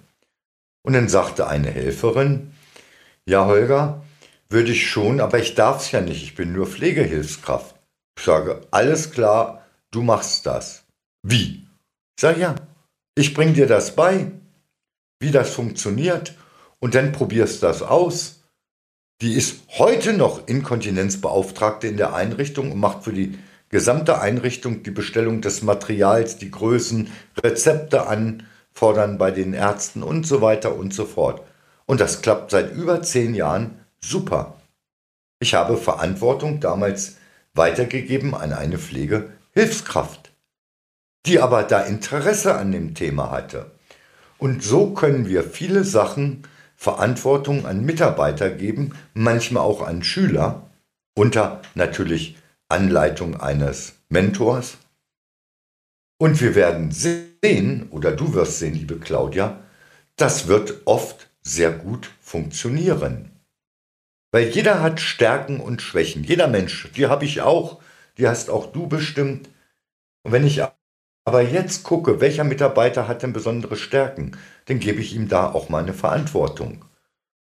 Und 0.83 0.93
dann 0.93 1.09
sagte 1.09 1.49
eine 1.49 1.71
Helferin, 1.71 2.53
ja 3.27 3.45
Holger, 3.47 4.03
würde 4.51 4.73
ich 4.73 4.89
schon, 4.89 5.21
aber 5.21 5.39
ich 5.39 5.55
darf 5.55 5.83
es 5.83 5.93
ja 5.93 6.01
nicht. 6.01 6.23
Ich 6.23 6.35
bin 6.35 6.53
nur 6.53 6.67
Pflegehilfskraft. 6.67 7.77
Ich 8.19 8.25
sage, 8.25 8.63
alles 8.71 9.11
klar, 9.11 9.65
du 9.91 10.03
machst 10.03 10.47
das. 10.47 10.85
Wie? 11.23 11.67
Ich 12.17 12.21
sage, 12.21 12.41
ja, 12.41 12.55
ich 13.15 13.35
bringe 13.35 13.53
dir 13.53 13.67
das 13.67 13.95
bei, 13.95 14.33
wie 15.21 15.31
das 15.31 15.51
funktioniert 15.51 16.35
und 16.81 16.95
dann 16.95 17.13
probierst 17.13 17.63
das 17.63 17.83
aus. 17.83 18.43
Die 19.21 19.35
ist 19.35 19.63
heute 19.79 20.13
noch 20.13 20.47
Inkontinenzbeauftragte 20.47 21.89
in 21.89 21.97
der 21.97 22.15
Einrichtung 22.15 22.73
und 22.73 22.79
macht 22.79 23.05
für 23.05 23.13
die 23.13 23.39
gesamte 23.69 24.21
Einrichtung 24.21 24.83
die 24.83 24.91
Bestellung 24.91 25.41
des 25.41 25.63
Materials, 25.63 26.39
die 26.39 26.51
Größen, 26.51 27.13
Rezepte 27.43 28.07
anfordern 28.07 29.19
bei 29.19 29.31
den 29.31 29.53
Ärzten 29.55 30.03
und 30.03 30.27
so 30.27 30.41
weiter 30.41 30.75
und 30.75 30.95
so 30.95 31.05
fort. 31.05 31.43
Und 31.87 32.01
das 32.01 32.23
klappt 32.23 32.53
seit 32.53 32.73
über 32.73 33.03
zehn 33.03 33.35
Jahren 33.35 33.85
super. 34.01 34.61
Ich 35.41 35.55
habe 35.55 35.77
Verantwortung 35.77 36.61
damals 36.61 37.17
weitergegeben 37.55 38.35
an 38.35 38.53
eine 38.53 38.79
Pflegehilfskraft, 38.79 40.33
die 41.27 41.41
aber 41.41 41.63
da 41.63 41.81
Interesse 41.81 42.55
an 42.57 42.73
dem 42.73 42.95
Thema 42.95 43.31
hatte. 43.31 43.71
Und 44.39 44.63
so 44.63 44.91
können 44.95 45.29
wir 45.29 45.45
viele 45.45 45.85
Sachen 45.85 46.45
Verantwortung 46.77 47.67
an 47.67 47.85
Mitarbeiter 47.85 48.51
geben, 48.51 48.95
manchmal 49.13 49.65
auch 49.65 49.83
an 49.83 50.05
Schüler, 50.05 50.71
unter 51.17 51.61
natürlich 51.75 52.37
Anleitung 52.69 53.41
eines 53.41 53.95
Mentors. 54.09 54.79
Und 56.19 56.41
wir 56.41 56.55
werden 56.55 56.93
sehen, 56.93 57.89
oder 57.91 58.13
du 58.13 58.35
wirst 58.35 58.61
sehen, 58.61 58.75
liebe 58.75 58.99
Claudia, 58.99 59.59
das 60.17 60.47
wird 60.47 60.83
oft 60.85 61.29
sehr 61.43 61.73
gut 61.73 62.11
funktionieren. 62.21 63.31
Weil 64.39 64.51
jeder 64.51 64.81
hat 64.85 65.01
Stärken 65.01 65.59
und 65.59 65.83
Schwächen. 65.83 66.23
Jeder 66.23 66.47
Mensch, 66.47 66.93
die 66.95 67.09
habe 67.09 67.25
ich 67.25 67.41
auch, 67.41 67.81
die 68.19 68.29
hast 68.29 68.51
auch 68.51 68.71
du 68.71 68.87
bestimmt. 68.87 69.49
Und 70.23 70.31
wenn 70.31 70.47
ich 70.47 70.63
aber 71.25 71.43
jetzt 71.43 71.83
gucke, 71.83 72.21
welcher 72.21 72.45
Mitarbeiter 72.45 73.09
hat 73.09 73.25
denn 73.25 73.33
besondere 73.33 73.75
Stärken, 73.75 74.37
dann 74.67 74.79
gebe 74.79 75.01
ich 75.01 75.13
ihm 75.13 75.29
da 75.29 75.51
auch 75.51 75.71
mal 75.71 75.83
eine 75.83 75.93
Verantwortung. 75.93 76.85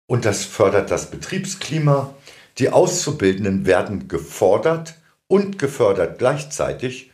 Und 0.08 0.24
das 0.24 0.44
fördert 0.44 0.90
das 0.90 1.12
Betriebsklima. 1.12 2.16
Die 2.58 2.70
Auszubildenden 2.70 3.64
werden 3.64 4.08
gefordert 4.08 4.96
und 5.28 5.56
gefördert 5.56 6.18
gleichzeitig. 6.18 7.12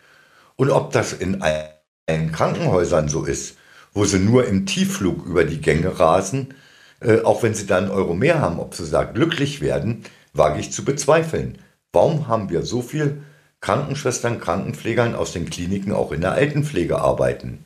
Und 0.56 0.70
ob 0.70 0.92
das 0.92 1.12
in 1.12 1.42
allen 1.42 2.32
Krankenhäusern 2.32 3.10
so 3.10 3.26
ist, 3.26 3.58
wo 3.92 4.06
sie 4.06 4.18
nur 4.18 4.46
im 4.46 4.64
Tiefflug 4.64 5.26
über 5.26 5.44
die 5.44 5.60
Gänge 5.60 6.00
rasen, 6.00 6.54
äh, 7.00 7.20
auch 7.22 7.42
wenn 7.42 7.54
sie 7.54 7.66
dann 7.66 7.84
einen 7.84 7.92
Euro 7.92 8.14
mehr 8.14 8.40
haben, 8.40 8.60
ob 8.60 8.74
sie 8.74 8.90
da 8.90 9.04
glücklich 9.04 9.60
werden, 9.60 10.04
wage 10.32 10.60
ich 10.60 10.72
zu 10.72 10.84
bezweifeln. 10.84 11.58
Warum 11.92 12.28
haben 12.28 12.50
wir 12.50 12.62
so 12.62 12.82
viel 12.82 13.22
Krankenschwestern, 13.60 14.40
Krankenpflegern 14.40 15.14
aus 15.14 15.32
den 15.32 15.48
Kliniken 15.48 15.92
auch 15.92 16.12
in 16.12 16.20
der 16.20 16.32
Altenpflege 16.32 16.98
arbeiten? 16.98 17.64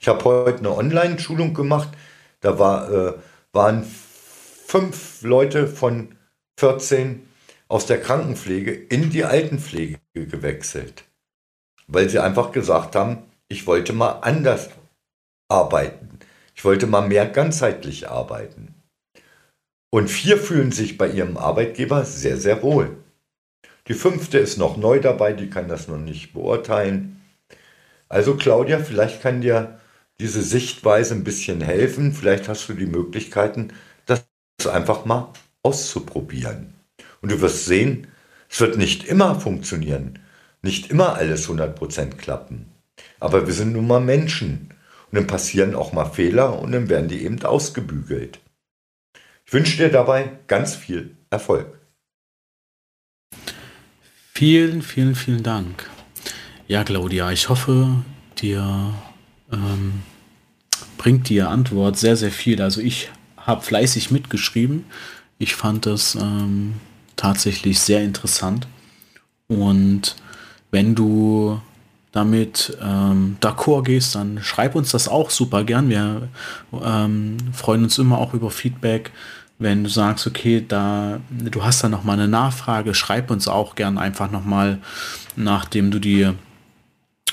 Ich 0.00 0.08
habe 0.08 0.24
heute 0.24 0.58
eine 0.58 0.76
Online-Schulung 0.76 1.54
gemacht, 1.54 1.88
da 2.40 2.58
war, 2.58 2.92
äh, 2.92 3.14
waren 3.52 3.84
fünf 3.84 5.22
Leute 5.22 5.66
von 5.66 6.16
14 6.58 7.26
aus 7.68 7.86
der 7.86 8.00
Krankenpflege 8.00 8.72
in 8.72 9.10
die 9.10 9.24
Altenpflege 9.24 9.98
gewechselt, 10.14 11.04
weil 11.86 12.08
sie 12.08 12.18
einfach 12.18 12.52
gesagt 12.52 12.94
haben, 12.94 13.18
ich 13.48 13.66
wollte 13.66 13.92
mal 13.92 14.20
anders 14.22 14.70
arbeiten. 15.48 16.05
Ich 16.56 16.64
wollte 16.64 16.86
mal 16.86 17.06
mehr 17.06 17.26
ganzheitlich 17.26 18.08
arbeiten. 18.08 18.74
Und 19.90 20.08
vier 20.08 20.38
fühlen 20.38 20.72
sich 20.72 20.96
bei 20.96 21.08
ihrem 21.08 21.36
Arbeitgeber 21.36 22.04
sehr, 22.04 22.38
sehr 22.38 22.62
wohl. 22.62 22.96
Die 23.88 23.94
fünfte 23.94 24.38
ist 24.38 24.56
noch 24.56 24.76
neu 24.78 24.98
dabei, 24.98 25.34
die 25.34 25.50
kann 25.50 25.68
das 25.68 25.86
noch 25.86 25.98
nicht 25.98 26.32
beurteilen. 26.32 27.20
Also 28.08 28.36
Claudia, 28.36 28.78
vielleicht 28.78 29.20
kann 29.22 29.42
dir 29.42 29.78
diese 30.18 30.42
Sichtweise 30.42 31.14
ein 31.14 31.24
bisschen 31.24 31.60
helfen. 31.60 32.12
Vielleicht 32.12 32.48
hast 32.48 32.68
du 32.68 32.72
die 32.72 32.86
Möglichkeiten, 32.86 33.72
das 34.06 34.24
einfach 34.66 35.04
mal 35.04 35.32
auszuprobieren. 35.62 36.72
Und 37.20 37.32
du 37.32 37.40
wirst 37.42 37.66
sehen, 37.66 38.06
es 38.48 38.60
wird 38.60 38.78
nicht 38.78 39.04
immer 39.04 39.38
funktionieren, 39.38 40.20
nicht 40.62 40.90
immer 40.90 41.16
alles 41.16 41.48
100% 41.48 42.16
klappen. 42.16 42.72
Aber 43.20 43.46
wir 43.46 43.52
sind 43.52 43.72
nun 43.72 43.86
mal 43.86 44.00
Menschen 44.00 44.70
und 45.10 45.16
dann 45.16 45.26
passieren 45.26 45.74
auch 45.74 45.92
mal 45.92 46.06
Fehler 46.06 46.58
und 46.60 46.72
dann 46.72 46.88
werden 46.88 47.08
die 47.08 47.24
eben 47.24 47.42
ausgebügelt. 47.42 48.40
Ich 49.44 49.52
wünsche 49.52 49.76
dir 49.76 49.90
dabei 49.90 50.38
ganz 50.48 50.74
viel 50.74 51.16
Erfolg. 51.30 51.78
Vielen, 54.34 54.82
vielen, 54.82 55.14
vielen 55.14 55.42
Dank. 55.42 55.88
Ja, 56.68 56.84
Claudia, 56.84 57.30
ich 57.30 57.48
hoffe, 57.48 58.04
dir 58.38 58.92
ähm, 59.52 60.02
bringt 60.98 61.28
die 61.28 61.40
Antwort 61.42 61.96
sehr, 61.96 62.16
sehr 62.16 62.32
viel. 62.32 62.60
Also 62.60 62.80
ich 62.80 63.10
habe 63.36 63.62
fleißig 63.62 64.10
mitgeschrieben. 64.10 64.84
Ich 65.38 65.54
fand 65.54 65.86
das 65.86 66.16
ähm, 66.16 66.74
tatsächlich 67.14 67.78
sehr 67.78 68.02
interessant. 68.02 68.66
Und 69.48 70.16
wenn 70.70 70.94
du 70.94 71.60
damit 72.16 72.76
ähm, 72.82 73.36
d'accord 73.40 73.84
gehst, 73.84 74.14
dann 74.14 74.40
schreib 74.42 74.74
uns 74.74 74.90
das 74.90 75.08
auch 75.08 75.30
super 75.30 75.64
gern. 75.64 75.88
Wir 75.88 76.28
ähm, 76.82 77.36
freuen 77.52 77.84
uns 77.84 77.98
immer 77.98 78.18
auch 78.18 78.34
über 78.34 78.50
Feedback. 78.50 79.12
Wenn 79.58 79.84
du 79.84 79.90
sagst, 79.90 80.26
okay, 80.26 80.64
da 80.66 81.20
du 81.30 81.64
hast 81.64 81.84
da 81.84 81.88
noch 81.88 82.04
mal 82.04 82.14
eine 82.14 82.28
Nachfrage, 82.28 82.94
schreib 82.94 83.30
uns 83.30 83.48
auch 83.48 83.74
gern 83.74 83.98
einfach 83.98 84.30
noch 84.30 84.44
mal, 84.44 84.78
nachdem 85.36 85.90
du 85.90 85.98
die 85.98 86.30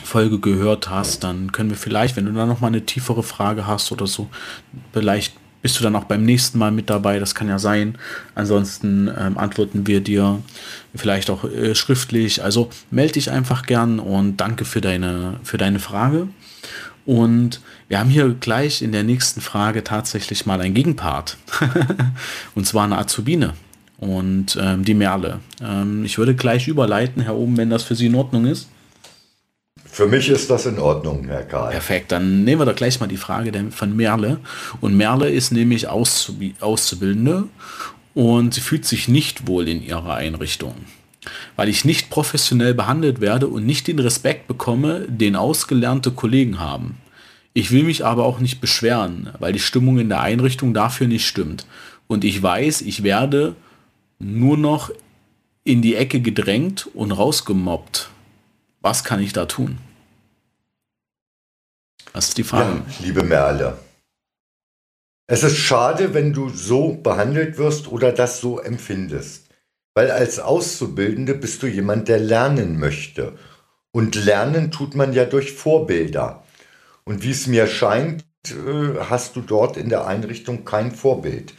Folge 0.03 0.39
gehört 0.39 0.89
hast, 0.89 1.23
dann 1.23 1.51
können 1.51 1.69
wir 1.69 1.77
vielleicht, 1.77 2.15
wenn 2.15 2.25
du 2.25 2.31
da 2.33 2.45
noch 2.45 2.61
mal 2.61 2.67
eine 2.67 2.85
tiefere 2.85 3.23
Frage 3.23 3.67
hast 3.67 3.91
oder 3.91 4.07
so, 4.07 4.29
vielleicht 4.91 5.33
bist 5.63 5.79
du 5.79 5.83
dann 5.83 5.95
auch 5.95 6.03
beim 6.03 6.23
nächsten 6.23 6.59
Mal 6.59 6.71
mit 6.71 6.89
dabei, 6.89 7.17
das 7.19 7.33
kann 7.33 7.47
ja 7.47 7.57
sein. 7.57 7.97
Ansonsten 8.35 9.09
ähm, 9.17 9.37
antworten 9.37 9.87
wir 9.87 10.01
dir 10.01 10.39
vielleicht 10.93 11.29
auch 11.29 11.45
äh, 11.45 11.73
schriftlich. 11.73 12.43
Also 12.43 12.69
melde 12.91 13.13
dich 13.13 13.31
einfach 13.31 13.65
gern 13.65 13.99
und 13.99 14.37
danke 14.37 14.65
für 14.65 14.81
deine, 14.81 15.39
für 15.43 15.57
deine 15.57 15.79
Frage. 15.79 16.27
Und 17.05 17.61
wir 17.87 17.99
haben 17.99 18.09
hier 18.09 18.35
gleich 18.39 18.81
in 18.81 18.91
der 18.91 19.03
nächsten 19.03 19.39
Frage 19.39 19.83
tatsächlich 19.85 20.45
mal 20.45 20.59
ein 20.59 20.73
Gegenpart. 20.73 21.37
und 22.55 22.67
zwar 22.67 22.83
eine 22.83 22.97
Azubine 22.97 23.53
und 23.97 24.57
ähm, 24.61 24.83
die 24.83 24.93
Merle. 24.93 25.39
Ähm, 25.61 26.03
ich 26.03 26.17
würde 26.17 26.35
gleich 26.35 26.67
überleiten, 26.67 27.23
Herr 27.23 27.35
Oben, 27.35 27.55
wenn 27.55 27.69
das 27.69 27.83
für 27.83 27.95
Sie 27.95 28.07
in 28.07 28.15
Ordnung 28.15 28.45
ist. 28.45 28.67
Für 29.93 30.07
mich 30.07 30.27
ist 30.27 30.49
das 30.49 30.65
in 30.65 30.79
Ordnung, 30.79 31.25
Herr 31.25 31.43
Karl. 31.43 31.69
Perfekt, 31.69 32.11
dann 32.11 32.43
nehmen 32.43 32.61
wir 32.61 32.65
doch 32.65 32.75
gleich 32.75 32.99
mal 32.99 33.05
die 33.05 33.15
Frage 33.15 33.51
von 33.69 33.95
Merle. 33.95 34.39
Und 34.81 34.97
Merle 34.97 35.29
ist 35.29 35.51
nämlich 35.51 35.87
Auszubildende 35.87 37.43
und 38.15 38.55
sie 38.55 38.61
fühlt 38.61 38.85
sich 38.85 39.07
nicht 39.07 39.45
wohl 39.45 39.69
in 39.69 39.83
ihrer 39.83 40.15
Einrichtung. 40.15 40.73
Weil 41.55 41.69
ich 41.69 41.85
nicht 41.85 42.09
professionell 42.09 42.73
behandelt 42.73 43.21
werde 43.21 43.47
und 43.47 43.67
nicht 43.67 43.85
den 43.85 43.99
Respekt 43.99 44.47
bekomme, 44.47 45.05
den 45.07 45.35
ausgelernte 45.35 46.09
Kollegen 46.09 46.59
haben. 46.59 46.97
Ich 47.53 47.69
will 47.69 47.83
mich 47.83 48.03
aber 48.03 48.25
auch 48.25 48.39
nicht 48.39 48.61
beschweren, 48.61 49.29
weil 49.37 49.53
die 49.53 49.59
Stimmung 49.59 49.99
in 49.99 50.09
der 50.09 50.21
Einrichtung 50.21 50.73
dafür 50.73 51.05
nicht 51.05 51.27
stimmt. 51.27 51.67
Und 52.07 52.23
ich 52.23 52.41
weiß, 52.41 52.81
ich 52.81 53.03
werde 53.03 53.55
nur 54.17 54.57
noch 54.57 54.89
in 55.63 55.83
die 55.83 55.93
Ecke 55.93 56.19
gedrängt 56.19 56.89
und 56.95 57.11
rausgemobbt. 57.11 58.09
Was 58.83 59.05
kann 59.05 59.21
ich 59.21 59.31
da 59.31 59.45
tun? 59.45 59.79
Das 62.11 62.27
ist 62.27 62.37
die 62.37 62.43
Frage. 62.43 62.83
Ja, 62.85 62.85
liebe 62.99 63.23
Merle, 63.23 63.79
es 65.25 65.41
ist 65.43 65.57
schade, 65.57 66.13
wenn 66.13 66.33
du 66.33 66.49
so 66.49 66.95
behandelt 66.95 67.57
wirst 67.57 67.87
oder 67.87 68.11
das 68.11 68.41
so 68.41 68.59
empfindest. 68.59 69.47
Weil 69.95 70.11
als 70.11 70.39
Auszubildende 70.39 71.33
bist 71.33 71.63
du 71.63 71.67
jemand, 71.67 72.09
der 72.09 72.19
lernen 72.19 72.77
möchte. 72.77 73.33
Und 73.93 74.15
lernen 74.15 74.69
tut 74.69 74.95
man 74.95 75.13
ja 75.13 75.23
durch 75.23 75.53
Vorbilder. 75.53 76.43
Und 77.05 77.23
wie 77.23 77.31
es 77.31 77.47
mir 77.47 77.67
scheint, 77.67 78.25
äh, 78.47 78.99
hast 79.09 79.37
du 79.37 79.41
dort 79.41 79.77
in 79.77 79.87
der 79.87 80.07
Einrichtung 80.07 80.65
kein 80.65 80.91
Vorbild. 80.91 81.53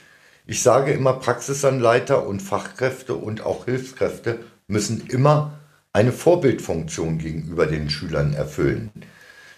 Ich 0.46 0.62
sage 0.62 0.92
immer, 0.92 1.14
Praxisanleiter 1.14 2.26
und 2.26 2.42
Fachkräfte 2.42 3.14
und 3.14 3.40
auch 3.40 3.64
Hilfskräfte 3.64 4.40
müssen 4.66 5.06
immer 5.06 5.58
eine 5.94 6.12
Vorbildfunktion 6.12 7.18
gegenüber 7.18 7.66
den 7.66 7.88
Schülern 7.88 8.34
erfüllen. 8.34 8.90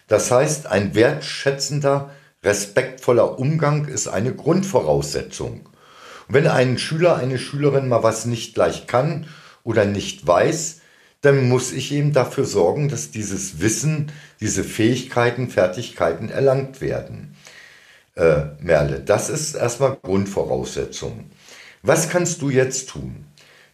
Das 0.07 0.31
heißt, 0.31 0.67
ein 0.67 0.95
wertschätzender, 0.95 2.11
respektvoller 2.45 3.41
Umgang 3.41 3.87
ist 3.87 4.07
eine 4.07 4.35
Grundvoraussetzung. 4.35 5.69
Und 6.29 6.35
wenn 6.35 6.47
ein 6.47 6.79
Schüler, 6.79 7.17
eine 7.17 7.39
Schülerin 7.39 7.89
mal 7.89 8.03
was 8.03 8.27
nicht 8.27 8.55
gleich 8.55 8.87
kann 8.87 9.27
oder 9.65 9.87
nicht 9.87 10.27
weiß, 10.27 10.83
dann 11.23 11.49
muss 11.49 11.73
ich 11.73 11.91
eben 11.91 12.13
dafür 12.13 12.45
sorgen, 12.45 12.89
dass 12.89 13.11
dieses 13.11 13.61
Wissen, 13.61 14.13
diese 14.39 14.63
Fähigkeiten, 14.63 15.49
Fertigkeiten 15.49 16.29
erlangt 16.29 16.83
werden. 16.83 17.35
Äh, 18.15 18.43
Merle, 18.61 19.01
das 19.01 19.31
ist 19.31 19.55
erstmal 19.55 19.97
Grundvoraussetzung. 20.03 21.31
Was 21.83 22.11
kannst 22.11 22.43
du 22.43 22.51
jetzt 22.51 22.91
tun? 22.91 23.25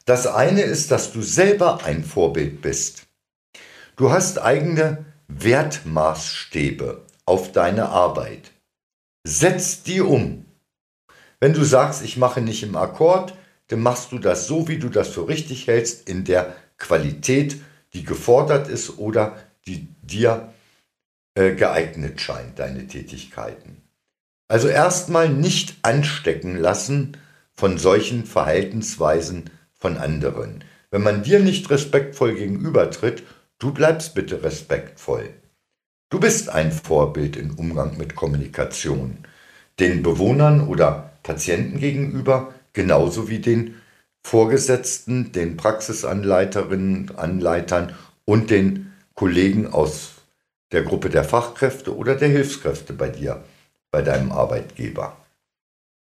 Das 0.05 0.27
eine 0.27 0.62
ist, 0.62 0.91
dass 0.91 1.12
du 1.12 1.23
selber 1.23 1.85
ein 1.85 2.05
Vorbild 2.05 2.61
bist. 2.61 3.07
Du 3.97 4.11
hast 4.11 4.41
eigene 4.41 5.05
Wertmaßstäbe 5.29 7.05
auf 7.25 7.53
deine 7.53 7.88
Arbeit. 7.88 8.51
Setz 9.25 9.83
die 9.83 10.01
um. 10.01 10.45
Wenn 11.41 11.53
du 11.53 11.65
sagst, 11.65 12.03
ich 12.03 12.17
mache 12.17 12.41
nicht 12.41 12.62
im 12.62 12.77
Akkord, 12.77 13.35
dann 13.69 13.81
machst 13.81 14.12
du 14.12 14.19
das 14.19 14.47
so, 14.47 14.69
wie 14.69 14.79
du 14.79 14.88
das 14.88 15.09
für 15.09 15.29
richtig 15.29 15.67
hältst, 15.67 16.09
in 16.09 16.25
der 16.25 16.55
Qualität, 16.79 17.61
die 17.95 18.05
gefordert 18.05 18.69
ist 18.69 18.99
oder 18.99 19.37
die 19.67 19.88
dir 20.03 20.53
äh, 21.35 21.55
geeignet 21.55 22.21
scheint, 22.21 22.59
deine 22.59 22.87
Tätigkeiten. 22.87 23.83
Also 24.49 24.69
erstmal 24.69 25.29
nicht 25.29 25.77
anstecken 25.83 26.57
lassen 26.57 27.17
von 27.55 27.79
solchen 27.79 28.27
Verhaltensweisen, 28.27 29.51
von 29.83 29.99
anderen. 29.99 30.64
Wenn 30.92 31.03
man 31.03 31.25
dir 31.25 31.40
nicht 31.40 31.68
respektvoll 31.68 32.35
gegenübertritt, 32.35 33.25
du 33.59 33.73
bleibst 33.73 34.14
bitte 34.14 34.42
respektvoll. 34.42 35.31
Du 36.09 36.21
bist 36.21 36.49
ein 36.49 36.71
Vorbild 36.71 37.37
im 37.37 37.59
Umgang 37.59 37.99
mit 37.99 38.14
Kommunikation. 38.14 39.18
Den 39.81 40.03
Bewohnern 40.03 40.68
oder 40.68 41.11
Patienten 41.25 41.81
gegenüber, 41.81 42.55
genauso 42.73 43.29
wie 43.29 43.40
den 43.40 43.75
Vorgesetzten, 44.25 45.33
den 45.33 45.57
Praxisanleiterinnen, 45.57 47.16
Anleitern 47.16 47.95
und 48.25 48.51
den 48.51 48.92
Kollegen 49.14 49.73
aus 49.73 50.12
der 50.71 50.83
Gruppe 50.83 51.11
der 51.11 51.25
Fachkräfte 51.25 51.97
oder 51.97 52.14
der 52.14 52.29
Hilfskräfte 52.29 52.92
bei 52.92 53.09
dir, 53.09 53.42
bei 53.90 54.03
deinem 54.03 54.31
Arbeitgeber. 54.31 55.16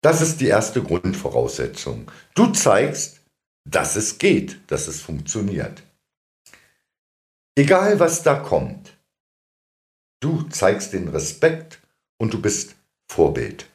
Das 0.01 0.21
ist 0.21 0.39
die 0.39 0.47
erste 0.47 0.83
Grundvoraussetzung. 0.83 2.11
Du 2.35 2.47
zeigst, 2.47 3.20
dass 3.65 3.95
es 3.95 4.17
geht, 4.17 4.59
dass 4.67 4.87
es 4.87 5.01
funktioniert. 5.01 5.83
Egal 7.55 7.99
was 7.99 8.23
da 8.23 8.35
kommt, 8.35 8.97
du 10.21 10.43
zeigst 10.43 10.93
den 10.93 11.09
Respekt 11.09 11.79
und 12.17 12.33
du 12.33 12.41
bist 12.41 12.75
Vorbild. 13.09 13.67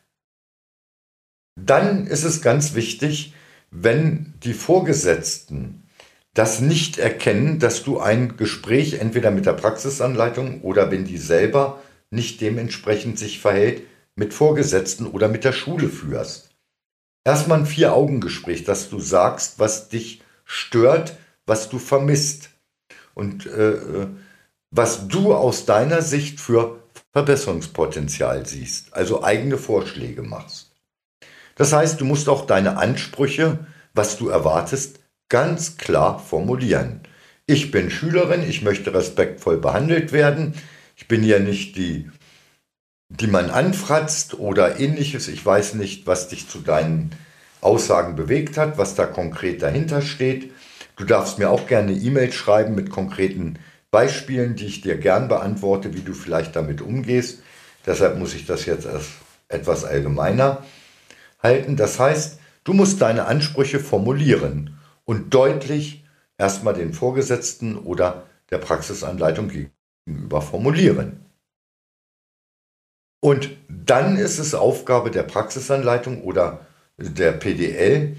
Dann 1.60 2.06
ist 2.06 2.24
es 2.24 2.42
ganz 2.42 2.74
wichtig, 2.74 3.34
wenn 3.70 4.34
die 4.42 4.54
Vorgesetzten 4.54 5.88
das 6.34 6.60
nicht 6.60 6.98
erkennen, 6.98 7.58
dass 7.58 7.82
du 7.82 7.98
ein 7.98 8.36
Gespräch 8.36 8.94
entweder 8.94 9.30
mit 9.30 9.46
der 9.46 9.54
Praxisanleitung 9.54 10.62
oder 10.62 10.90
wenn 10.90 11.04
die 11.04 11.18
selber 11.18 11.82
nicht 12.10 12.40
dementsprechend 12.40 13.18
sich 13.18 13.40
verhält, 13.40 13.82
mit 14.14 14.32
Vorgesetzten 14.32 15.06
oder 15.06 15.28
mit 15.28 15.44
der 15.44 15.52
Schule 15.52 15.88
führst 15.88 16.45
erstmal 17.26 17.58
ein 17.58 17.66
Vier-Augen-Gespräch, 17.66 18.64
dass 18.64 18.88
du 18.88 19.00
sagst, 19.00 19.58
was 19.58 19.88
dich 19.88 20.22
stört, 20.44 21.16
was 21.44 21.68
du 21.68 21.78
vermisst 21.78 22.50
und 23.14 23.46
äh, 23.46 23.72
äh, 23.72 24.06
was 24.70 25.08
du 25.08 25.34
aus 25.34 25.66
deiner 25.66 26.02
Sicht 26.02 26.40
für 26.40 26.78
Verbesserungspotenzial 27.12 28.46
siehst, 28.46 28.94
also 28.94 29.24
eigene 29.24 29.58
Vorschläge 29.58 30.22
machst. 30.22 30.70
Das 31.56 31.72
heißt, 31.72 32.00
du 32.00 32.04
musst 32.04 32.28
auch 32.28 32.46
deine 32.46 32.76
Ansprüche, 32.76 33.66
was 33.92 34.18
du 34.18 34.28
erwartest, 34.28 35.00
ganz 35.28 35.78
klar 35.78 36.18
formulieren. 36.18 37.00
Ich 37.46 37.70
bin 37.70 37.90
Schülerin, 37.90 38.48
ich 38.48 38.62
möchte 38.62 38.92
respektvoll 38.92 39.58
behandelt 39.58 40.12
werden. 40.12 40.54
Ich 40.94 41.08
bin 41.08 41.24
ja 41.24 41.38
nicht 41.38 41.76
die 41.76 42.10
die 43.08 43.26
man 43.26 43.50
anfratzt 43.50 44.38
oder 44.38 44.80
ähnliches. 44.80 45.28
Ich 45.28 45.44
weiß 45.44 45.74
nicht, 45.74 46.06
was 46.06 46.28
dich 46.28 46.48
zu 46.48 46.58
deinen 46.58 47.10
Aussagen 47.60 48.16
bewegt 48.16 48.56
hat, 48.56 48.78
was 48.78 48.94
da 48.94 49.06
konkret 49.06 49.62
dahinter 49.62 50.02
steht. 50.02 50.52
Du 50.96 51.04
darfst 51.04 51.38
mir 51.38 51.50
auch 51.50 51.66
gerne 51.66 51.92
E-Mails 51.92 52.34
schreiben 52.34 52.74
mit 52.74 52.90
konkreten 52.90 53.58
Beispielen, 53.90 54.56
die 54.56 54.66
ich 54.66 54.80
dir 54.80 54.96
gern 54.96 55.28
beantworte, 55.28 55.94
wie 55.94 56.02
du 56.02 56.14
vielleicht 56.14 56.56
damit 56.56 56.80
umgehst. 56.80 57.42
Deshalb 57.86 58.18
muss 58.18 58.34
ich 58.34 58.46
das 58.46 58.66
jetzt 58.66 58.88
etwas 59.48 59.84
allgemeiner 59.84 60.64
halten. 61.42 61.76
Das 61.76 62.00
heißt, 62.00 62.38
Du 62.66 62.72
musst 62.72 63.00
deine 63.00 63.26
Ansprüche 63.26 63.78
formulieren 63.78 64.76
und 65.04 65.32
deutlich 65.32 66.04
erstmal 66.36 66.74
den 66.74 66.92
Vorgesetzten 66.92 67.78
oder 67.78 68.24
der 68.50 68.58
Praxisanleitung 68.58 69.48
gegenüber 69.48 70.42
formulieren. 70.42 71.25
Und 73.20 73.50
dann 73.68 74.16
ist 74.16 74.38
es 74.38 74.54
Aufgabe 74.54 75.10
der 75.10 75.22
Praxisanleitung 75.22 76.22
oder 76.22 76.66
der 76.98 77.32
PDL, 77.32 78.16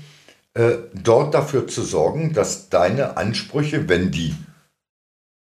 äh, 0.54 0.78
dort 0.94 1.34
dafür 1.34 1.68
zu 1.68 1.84
sorgen, 1.84 2.34
dass 2.34 2.70
deine 2.70 3.18
Ansprüche, 3.18 3.88
wenn 3.90 4.12
die 4.12 4.36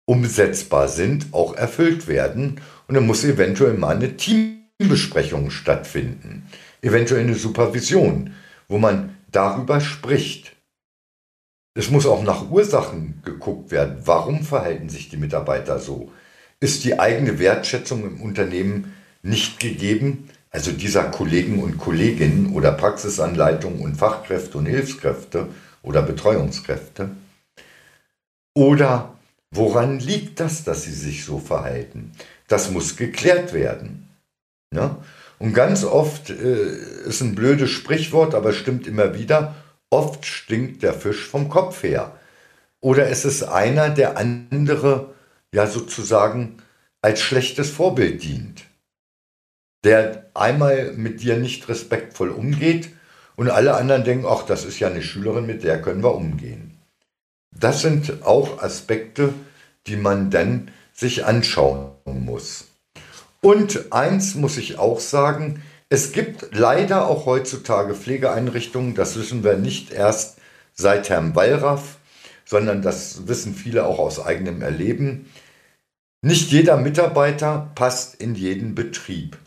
umsetzbar 0.06 0.88
sind, 0.88 1.28
auch 1.32 1.56
erfüllt 1.56 2.08
werden. 2.08 2.62
Und 2.88 2.96
dann 2.96 3.08
muss 3.08 3.24
eventuell 3.24 3.74
mal 3.76 3.96
eine 3.96 4.18
Teambesprechung 4.18 5.52
stattfinden, 5.52 6.48
eventuell 6.82 7.22
eine 7.22 7.36
Supervision, 7.36 8.34
wo 8.68 8.78
man 8.78 9.15
darüber 9.32 9.82
spricht. 9.82 10.56
Es 11.78 11.89
muss 11.89 12.06
auch 12.06 12.24
nach 12.24 12.50
Ursachen 12.50 13.22
geguckt 13.26 13.72
werden. 13.72 13.98
Warum 14.06 14.44
verhalten 14.44 14.89
sich 14.89 15.10
die 15.10 15.18
Mitarbeiter 15.18 15.80
so? 15.80 16.12
Ist 16.60 16.84
die 16.84 17.00
eigene 17.00 17.39
Wertschätzung 17.39 18.04
im 18.04 18.22
Unternehmen 18.22 18.94
nicht 19.25 19.59
gegeben? 19.59 20.29
Also 20.51 20.71
dieser 20.71 21.03
Kollegen 21.05 21.61
und 21.61 21.77
Kolleginnen 21.77 22.53
oder 22.53 22.71
Praxisanleitungen 22.71 23.81
und 23.81 23.97
Fachkräfte 23.97 24.57
und 24.57 24.67
Hilfskräfte 24.67 25.49
oder 25.81 26.01
Betreuungskräfte? 26.01 27.09
Oder 28.53 29.15
woran 29.51 29.99
liegt 29.99 30.39
das, 30.39 30.63
dass 30.63 30.83
sie 30.83 30.93
sich 30.93 31.25
so 31.25 31.39
verhalten? 31.39 32.13
Das 32.47 32.71
muss 32.71 32.95
geklärt 32.95 33.53
werden. 33.53 34.07
Ne? 34.71 34.95
Und 35.39 35.53
ganz 35.53 35.83
oft 35.83 36.29
äh, 36.29 36.77
ist 37.05 37.21
ein 37.21 37.35
blödes 37.35 37.69
Sprichwort, 37.69 38.33
aber 38.33 38.53
stimmt 38.53 38.88
immer 38.88 39.13
wieder, 39.13 39.55
oft 39.89 40.25
stinkt 40.25 40.83
der 40.83 40.93
Fisch 40.93 41.27
vom 41.27 41.49
Kopf 41.49 41.83
her. 41.83 42.17
Oder 42.79 43.09
es 43.09 43.25
ist 43.25 43.43
einer, 43.43 43.89
der 43.89 44.17
andere 44.17 45.13
ja 45.53 45.67
sozusagen 45.67 46.57
als 47.01 47.21
schlechtes 47.21 47.69
Vorbild 47.69 48.23
dient. 48.23 48.63
Der 49.86 50.26
einmal 50.34 50.93
mit 50.93 51.21
dir 51.21 51.38
nicht 51.38 51.69
respektvoll 51.69 52.30
umgeht 52.30 52.89
und 53.36 53.52
alle 53.52 53.76
anderen 53.76 54.04
denken, 54.04 54.26
ach, 54.28 54.43
das 54.43 54.65
ist 54.65 54.80
ja 54.80 54.89
eine 54.89 55.04
Schülerin, 55.04 55.45
mit 55.45 55.63
der 55.63 55.82
können 55.82 56.04
wir 56.04 56.15
umgehen. 56.15 56.78
Das 57.58 57.82
sind 57.82 58.24
auch 58.24 58.62
Aspekte, 58.62 59.34
die 59.88 59.95
man 59.95 60.32
dann 60.32 60.71
sich 60.91 61.24
anschauen 61.26 61.91
muss. 62.04 62.65
Und 63.41 63.93
eins 63.93 64.34
muss 64.34 64.58
ich 64.58 64.80
auch 64.80 65.00
sagen, 65.00 65.62
es 65.89 66.12
gibt 66.13 66.56
leider 66.56 67.08
auch 67.08 67.28
heutzutage 67.28 67.93
Pflegeeinrichtungen, 67.93 68.95
das 68.95 69.15
wissen 69.17 69.43
wir 69.43 69.56
nicht 69.56 69.91
erst 69.91 70.39
seit 70.74 71.10
Herrn 71.10 71.36
Wallraff, 71.36 71.98
sondern 72.43 72.82
das 72.82 73.28
wissen 73.28 73.54
viele 73.54 73.86
auch 73.86 74.00
aus 74.00 74.19
eigenem 74.19 74.63
Erleben. 74.63 75.30
Nicht 76.24 76.52
jeder 76.52 76.78
Mitarbeiter 76.78 77.71
passt 77.76 78.15
in 78.15 78.34
jeden 78.34 78.74
Betrieb. 78.74 79.38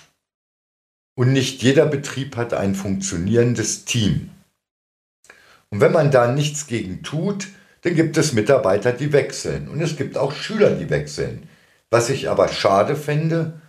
Und 1.18 1.32
nicht 1.32 1.64
jeder 1.64 1.84
Betrieb 1.84 2.36
hat 2.36 2.54
ein 2.54 2.76
funktionierendes 2.76 3.84
Team. 3.84 4.30
Und 5.68 5.80
wenn 5.80 5.90
man 5.90 6.12
da 6.12 6.30
nichts 6.30 6.68
gegen 6.68 7.02
tut, 7.02 7.48
dann 7.82 7.96
gibt 7.96 8.16
es 8.16 8.34
Mitarbeiter, 8.34 8.92
die 8.92 9.12
wechseln. 9.12 9.66
Und 9.66 9.80
es 9.80 9.96
gibt 9.96 10.16
auch 10.16 10.30
Schüler, 10.30 10.70
die 10.70 10.90
wechseln. 10.90 11.48
Was 11.90 12.08
ich 12.08 12.28
aber 12.28 12.46
schade 12.46 12.94
fände, 12.94 13.60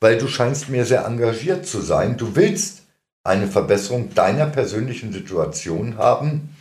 weil 0.00 0.18
du 0.18 0.26
scheinst 0.26 0.68
mir 0.68 0.84
sehr 0.84 1.04
engagiert 1.04 1.64
zu 1.64 1.80
sein. 1.80 2.16
Du 2.16 2.34
willst 2.34 2.82
eine 3.22 3.46
Verbesserung 3.46 4.12
deiner 4.12 4.46
persönlichen 4.46 5.12
Situation 5.12 5.98
haben 5.98 6.56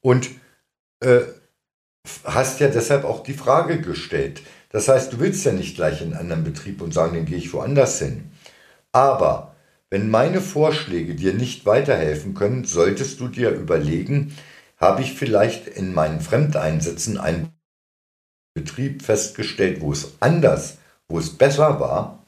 und 0.00 0.30
äh, 1.00 1.20
hast 2.24 2.60
ja 2.60 2.68
deshalb 2.68 3.04
auch 3.04 3.22
die 3.22 3.34
Frage 3.34 3.82
gestellt. 3.82 4.40
Das 4.70 4.88
heißt, 4.88 5.12
du 5.12 5.20
willst 5.20 5.44
ja 5.44 5.52
nicht 5.52 5.76
gleich 5.76 6.00
in 6.00 6.14
einen 6.14 6.20
anderen 6.20 6.44
Betrieb 6.44 6.80
und 6.80 6.94
sagen, 6.94 7.14
dann 7.14 7.26
gehe 7.26 7.36
ich 7.36 7.52
woanders 7.52 7.98
hin. 7.98 8.30
Aber 8.90 9.52
wenn 9.96 10.10
meine 10.10 10.42
Vorschläge 10.42 11.14
dir 11.14 11.32
nicht 11.32 11.64
weiterhelfen 11.64 12.34
können, 12.34 12.66
solltest 12.66 13.18
du 13.18 13.28
dir 13.28 13.48
überlegen, 13.48 14.36
habe 14.76 15.00
ich 15.00 15.14
vielleicht 15.14 15.68
in 15.68 15.94
meinen 15.94 16.20
Fremdeinsätzen 16.20 17.16
einen 17.16 17.48
Betrieb 18.52 19.00
festgestellt, 19.00 19.80
wo 19.80 19.92
es 19.92 20.12
anders, 20.20 20.76
wo 21.08 21.18
es 21.18 21.30
besser 21.30 21.80
war, 21.80 22.26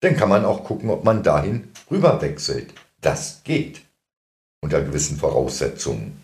dann 0.00 0.16
kann 0.16 0.28
man 0.28 0.44
auch 0.44 0.64
gucken, 0.64 0.90
ob 0.90 1.04
man 1.04 1.22
dahin 1.22 1.68
rüber 1.88 2.20
wechselt. 2.20 2.74
Das 3.00 3.42
geht. 3.44 3.82
Unter 4.60 4.82
gewissen 4.82 5.16
Voraussetzungen. 5.16 6.20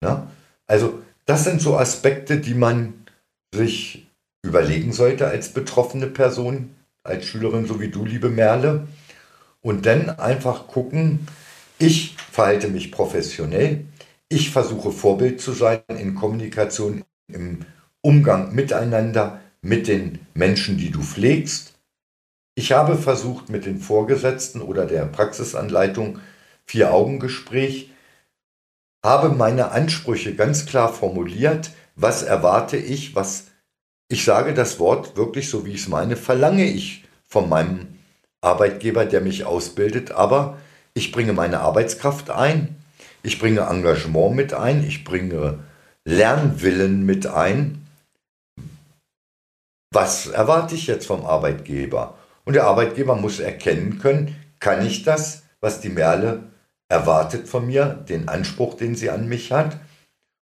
Na? 0.00 0.28
Also, 0.66 1.00
das 1.26 1.44
sind 1.44 1.62
so 1.62 1.78
Aspekte, 1.78 2.40
die 2.40 2.54
man 2.54 3.06
sich 3.54 4.08
überlegen 4.42 4.92
sollte 4.92 5.28
als 5.28 5.50
betroffene 5.52 6.08
Person, 6.08 6.74
als 7.04 7.24
Schülerin, 7.26 7.66
so 7.66 7.78
wie 7.78 7.88
du, 7.88 8.04
liebe 8.04 8.30
Merle. 8.30 8.88
Und 9.68 9.84
dann 9.84 10.08
einfach 10.08 10.66
gucken, 10.66 11.28
ich 11.78 12.16
verhalte 12.32 12.68
mich 12.68 12.90
professionell, 12.90 13.84
ich 14.30 14.48
versuche 14.48 14.90
Vorbild 14.92 15.42
zu 15.42 15.52
sein 15.52 15.82
in 15.88 16.14
Kommunikation, 16.14 17.04
im 17.30 17.66
Umgang 18.00 18.54
miteinander, 18.54 19.42
mit 19.60 19.86
den 19.86 20.20
Menschen, 20.32 20.78
die 20.78 20.90
du 20.90 21.02
pflegst. 21.02 21.74
Ich 22.54 22.72
habe 22.72 22.96
versucht, 22.96 23.50
mit 23.50 23.66
den 23.66 23.78
Vorgesetzten 23.78 24.62
oder 24.62 24.86
der 24.86 25.04
Praxisanleitung 25.04 26.18
Vier-Augen-Gespräch, 26.64 27.92
habe 29.04 29.28
meine 29.28 29.72
Ansprüche 29.72 30.34
ganz 30.34 30.64
klar 30.64 30.90
formuliert, 30.90 31.72
was 31.94 32.22
erwarte 32.22 32.78
ich, 32.78 33.14
was 33.14 33.48
ich 34.08 34.24
sage 34.24 34.54
das 34.54 34.78
Wort 34.78 35.18
wirklich 35.18 35.50
so, 35.50 35.66
wie 35.66 35.72
ich 35.72 35.82
es 35.82 35.88
meine, 35.88 36.16
verlange 36.16 36.64
ich 36.64 37.04
von 37.26 37.50
meinem 37.50 37.97
Arbeitgeber, 38.40 39.04
der 39.04 39.20
mich 39.20 39.44
ausbildet, 39.44 40.12
aber 40.12 40.58
ich 40.94 41.12
bringe 41.12 41.32
meine 41.32 41.60
Arbeitskraft 41.60 42.30
ein, 42.30 42.76
ich 43.22 43.38
bringe 43.38 43.62
Engagement 43.62 44.36
mit 44.36 44.54
ein, 44.54 44.84
ich 44.84 45.04
bringe 45.04 45.58
Lernwillen 46.04 47.04
mit 47.04 47.26
ein. 47.26 47.86
Was 49.92 50.26
erwarte 50.26 50.74
ich 50.74 50.86
jetzt 50.86 51.06
vom 51.06 51.26
Arbeitgeber? 51.26 52.16
Und 52.44 52.54
der 52.54 52.64
Arbeitgeber 52.64 53.16
muss 53.16 53.40
erkennen 53.40 53.98
können, 53.98 54.36
kann 54.60 54.86
ich 54.86 55.02
das, 55.02 55.42
was 55.60 55.80
die 55.80 55.88
Merle 55.88 56.44
erwartet 56.88 57.48
von 57.48 57.66
mir, 57.66 57.86
den 58.08 58.28
Anspruch, 58.28 58.74
den 58.74 58.94
sie 58.94 59.10
an 59.10 59.28
mich 59.28 59.52
hat? 59.52 59.78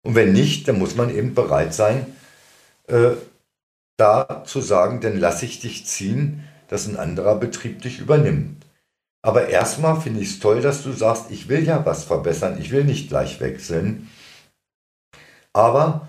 Und 0.04 0.14
wenn 0.14 0.32
nicht, 0.32 0.68
dann 0.68 0.78
muss 0.78 0.96
man 0.96 1.14
eben 1.14 1.34
bereit 1.34 1.72
sein, 1.74 2.06
äh, 2.88 3.12
da 3.96 4.44
zu 4.44 4.60
sagen, 4.60 5.00
dann 5.00 5.18
lasse 5.18 5.46
ich 5.46 5.60
dich 5.60 5.86
ziehen, 5.86 6.44
dass 6.74 6.88
ein 6.88 6.96
anderer 6.96 7.36
Betrieb 7.36 7.82
dich 7.82 8.00
übernimmt. 8.00 8.66
Aber 9.22 9.48
erstmal 9.48 10.00
finde 10.00 10.20
ich 10.20 10.30
es 10.30 10.40
toll, 10.40 10.60
dass 10.60 10.82
du 10.82 10.90
sagst, 10.90 11.30
ich 11.30 11.48
will 11.48 11.64
ja 11.64 11.86
was 11.86 12.02
verbessern, 12.02 12.58
ich 12.60 12.72
will 12.72 12.82
nicht 12.82 13.08
gleich 13.08 13.40
wechseln. 13.40 14.10
Aber 15.52 16.08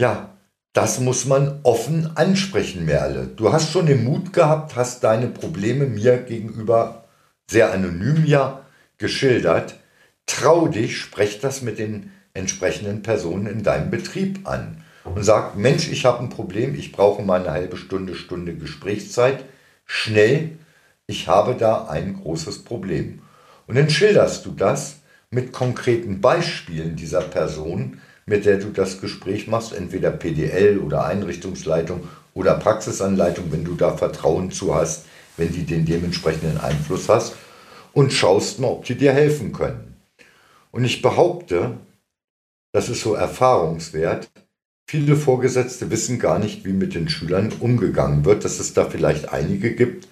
ja, 0.00 0.34
das 0.72 0.98
muss 0.98 1.26
man 1.26 1.60
offen 1.62 2.16
ansprechen, 2.16 2.86
Merle. 2.86 3.26
Du 3.26 3.52
hast 3.52 3.70
schon 3.70 3.84
den 3.84 4.02
Mut 4.02 4.32
gehabt, 4.32 4.76
hast 4.76 5.04
deine 5.04 5.28
Probleme 5.28 5.84
mir 5.84 6.16
gegenüber 6.22 7.04
sehr 7.50 7.70
anonym 7.70 8.24
ja 8.24 8.64
geschildert. 8.96 9.74
Trau 10.24 10.68
dich, 10.68 10.96
sprech 10.98 11.38
das 11.38 11.60
mit 11.60 11.78
den 11.78 12.12
entsprechenden 12.32 13.02
Personen 13.02 13.46
in 13.46 13.62
deinem 13.62 13.90
Betrieb 13.90 14.48
an 14.48 14.82
und 15.04 15.24
sag, 15.24 15.56
Mensch, 15.56 15.90
ich 15.90 16.04
habe 16.04 16.20
ein 16.20 16.28
Problem, 16.28 16.74
ich 16.74 16.92
brauche 16.92 17.22
mal 17.22 17.40
eine 17.40 17.50
halbe 17.50 17.76
Stunde, 17.76 18.14
Stunde 18.14 18.54
Gesprächszeit. 18.54 19.44
Schnell, 19.86 20.58
ich 21.06 21.26
habe 21.26 21.54
da 21.54 21.86
ein 21.86 22.20
großes 22.20 22.64
Problem. 22.64 23.22
Und 23.66 23.76
dann 23.76 23.90
schilderst 23.90 24.46
du 24.46 24.52
das 24.52 24.96
mit 25.30 25.52
konkreten 25.52 26.20
Beispielen 26.20 26.96
dieser 26.96 27.22
Person, 27.22 28.00
mit 28.26 28.44
der 28.44 28.58
du 28.58 28.70
das 28.70 29.00
Gespräch 29.00 29.46
machst, 29.46 29.72
entweder 29.72 30.10
PDL 30.10 30.78
oder 30.78 31.04
Einrichtungsleitung 31.04 32.08
oder 32.34 32.54
Praxisanleitung, 32.54 33.50
wenn 33.50 33.64
du 33.64 33.74
da 33.74 33.96
Vertrauen 33.96 34.50
zu 34.50 34.74
hast, 34.74 35.06
wenn 35.36 35.52
die 35.52 35.64
den 35.64 35.86
dementsprechenden 35.86 36.60
Einfluss 36.60 37.08
hast 37.08 37.34
und 37.92 38.12
schaust 38.12 38.60
mal, 38.60 38.68
ob 38.68 38.84
die 38.84 38.94
dir 38.94 39.12
helfen 39.12 39.52
können. 39.52 39.96
Und 40.70 40.84
ich 40.84 41.02
behaupte, 41.02 41.78
das 42.72 42.88
ist 42.88 43.02
so 43.02 43.14
erfahrungswert, 43.14 44.30
viele 44.90 45.14
Vorgesetzte 45.14 45.88
wissen 45.92 46.18
gar 46.18 46.40
nicht, 46.40 46.64
wie 46.64 46.72
mit 46.72 46.96
den 46.96 47.08
Schülern 47.08 47.52
umgegangen 47.60 48.24
wird, 48.24 48.44
dass 48.44 48.58
es 48.58 48.74
da 48.74 48.90
vielleicht 48.90 49.28
einige 49.28 49.72
gibt, 49.76 50.08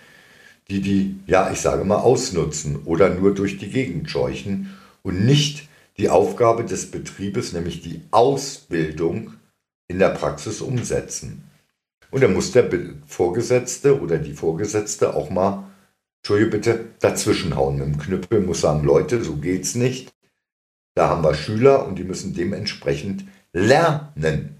die 0.71 0.81
die, 0.81 1.17
ja, 1.27 1.51
ich 1.51 1.61
sage 1.61 1.83
mal, 1.83 1.97
ausnutzen 1.97 2.85
oder 2.85 3.12
nur 3.12 3.35
durch 3.35 3.59
die 3.59 3.71
Gegend 3.71 4.09
scheuchen 4.09 4.79
und 5.03 5.27
nicht 5.27 5.69
die 5.97 6.09
Aufgabe 6.09 6.64
des 6.64 6.93
Betriebes, 6.93 7.53
nämlich 7.53 7.83
die 7.83 8.03
Ausbildung 8.12 9.33
in 9.88 9.99
der 9.99 10.11
Praxis 10.11 10.61
umsetzen. 10.61 11.43
Und 12.12 12.23
da 12.23 12.29
muss 12.29 12.53
der 12.53 12.71
Vorgesetzte 13.05 14.01
oder 14.01 14.19
die 14.19 14.35
Vorgesetzte 14.35 15.17
auch 15.17 15.29
mal, 15.29 15.64
Entschuldige 16.23 16.51
bitte, 16.51 16.85
dazwischenhauen 17.01 17.79
dem 17.79 17.99
Knüppel, 17.99 18.43
muss 18.43 18.61
sagen, 18.61 18.85
Leute, 18.85 19.25
so 19.25 19.38
geht's 19.38 19.75
nicht. 19.75 20.12
Da 20.95 21.09
haben 21.09 21.25
wir 21.25 21.35
Schüler 21.35 21.85
und 21.85 21.99
die 21.99 22.05
müssen 22.05 22.33
dementsprechend 22.33 23.25
lernen. 23.53 24.58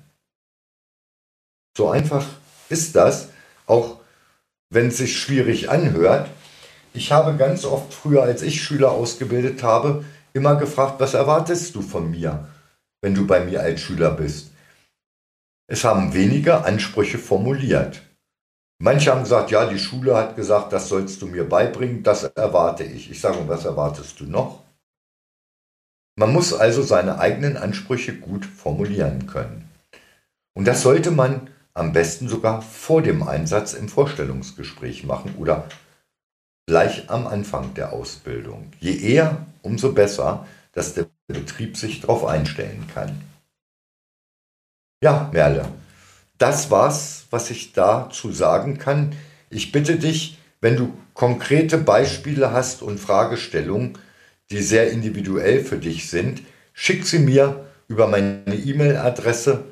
So 1.79 1.91
einfach 1.91 2.27
ist 2.71 2.97
das, 2.97 3.29
auch 3.67 4.01
wenn 4.69 4.89
es 4.89 4.97
sich 4.97 5.17
schwierig 5.17 5.71
anhört. 5.71 6.29
Ich 6.93 7.13
habe 7.13 7.37
ganz 7.37 7.65
oft 7.65 7.95
früher, 7.95 8.25
als 8.25 8.43
ich 8.43 8.61
Schüler 8.61 8.91
ausgebildet 8.91 9.63
habe, 9.63 10.05
immer 10.33 10.57
gefragt, 10.57 10.99
was 10.99 11.15
erwartest 11.15 11.77
du 11.77 11.83
von 11.83 12.11
mir, 12.11 12.49
wenn 13.01 13.15
du 13.15 13.29
bei 13.29 13.45
mir 13.45 13.61
als 13.61 13.81
Schüler 13.81 14.11
bist? 14.11 14.51
Es 15.69 15.85
haben 15.85 16.15
weniger 16.15 16.67
Ansprüche 16.67 17.17
formuliert. 17.19 18.03
Manche 18.83 19.13
haben 19.13 19.23
gesagt, 19.23 19.53
ja, 19.53 19.65
die 19.67 19.79
Schule 19.79 20.17
hat 20.17 20.35
gesagt, 20.35 20.73
das 20.73 20.89
sollst 20.89 21.23
du 21.23 21.29
mir 21.29 21.49
beibringen, 21.49 22.03
das 22.03 22.25
erwarte 22.25 22.83
ich. 22.83 23.09
Ich 23.09 23.21
sage, 23.21 23.47
was 23.47 23.65
erwartest 23.65 24.19
du 24.19 24.25
noch? 24.25 24.65
Man 26.19 26.33
muss 26.33 26.53
also 26.53 26.83
seine 26.83 27.21
eigenen 27.21 27.57
Ansprüche 27.57 28.17
gut 28.17 28.45
formulieren 28.45 29.29
können. 29.29 29.71
Und 30.57 30.67
das 30.67 30.83
sollte 30.83 31.13
man 31.13 31.51
am 31.79 31.93
besten 31.93 32.29
sogar 32.29 32.61
vor 32.63 33.03
dem 33.03 33.23
Einsatz 33.23 33.73
im 33.73 33.89
Vorstellungsgespräch 33.89 35.05
machen 35.05 35.35
oder 35.39 35.69
gleich 36.67 37.09
am 37.09 37.27
Anfang 37.27 37.75
der 37.75 37.93
Ausbildung. 37.93 38.73
Je 38.81 38.97
eher, 38.97 39.47
umso 39.63 39.93
besser, 39.93 40.47
dass 40.73 40.95
der 40.95 41.07
Betrieb 41.29 41.77
sich 41.77 42.01
darauf 42.01 42.25
einstellen 42.25 42.87
kann. 42.93 43.23
Ja, 45.03 45.31
Merle, 45.33 45.69
das 46.39 46.71
war's, 46.71 47.27
was 47.31 47.51
ich 47.51 47.73
dazu 47.73 48.33
sagen 48.33 48.79
kann. 48.79 49.15
Ich 49.49 49.73
bitte 49.73 49.97
dich, 49.97 50.39
wenn 50.61 50.77
du 50.77 50.93
konkrete 51.15 51.79
Beispiele 51.79 52.53
hast 52.53 52.83
und 52.83 52.99
Fragestellungen, 52.99 53.99
die 54.51 54.63
sehr 54.63 54.91
individuell 54.91 55.65
für 55.65 55.79
dich 55.79 56.11
sind, 56.11 56.43
schick 56.73 57.07
sie 57.07 57.19
mir 57.19 57.67
über 57.87 58.09
meine 58.09 58.55
E-Mail-Adresse 58.55 59.65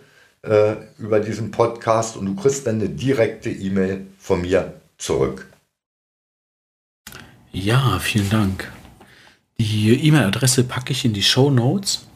äh, 0.47 0.77
über 0.99 1.21
diesen 1.21 1.51
Podcast 1.51 2.17
und 2.17 2.25
du 2.27 2.35
kriegst 2.35 2.67
dann 2.67 2.77
eine 2.77 2.89
direkte 2.89 3.51
E-Mail 3.51 4.07
von 4.19 4.41
mir 4.41 4.81
zurück. 4.99 5.47
Ja, 7.53 7.99
vielen 8.01 8.31
Dank. 8.31 8.73
Die 9.59 9.93
E-Mail-Adresse 9.93 10.65
packe 10.65 10.93
ich 10.93 11.05
in 11.05 11.13
die 11.15 11.23
Show 11.23 11.51
Notes. 11.51 12.07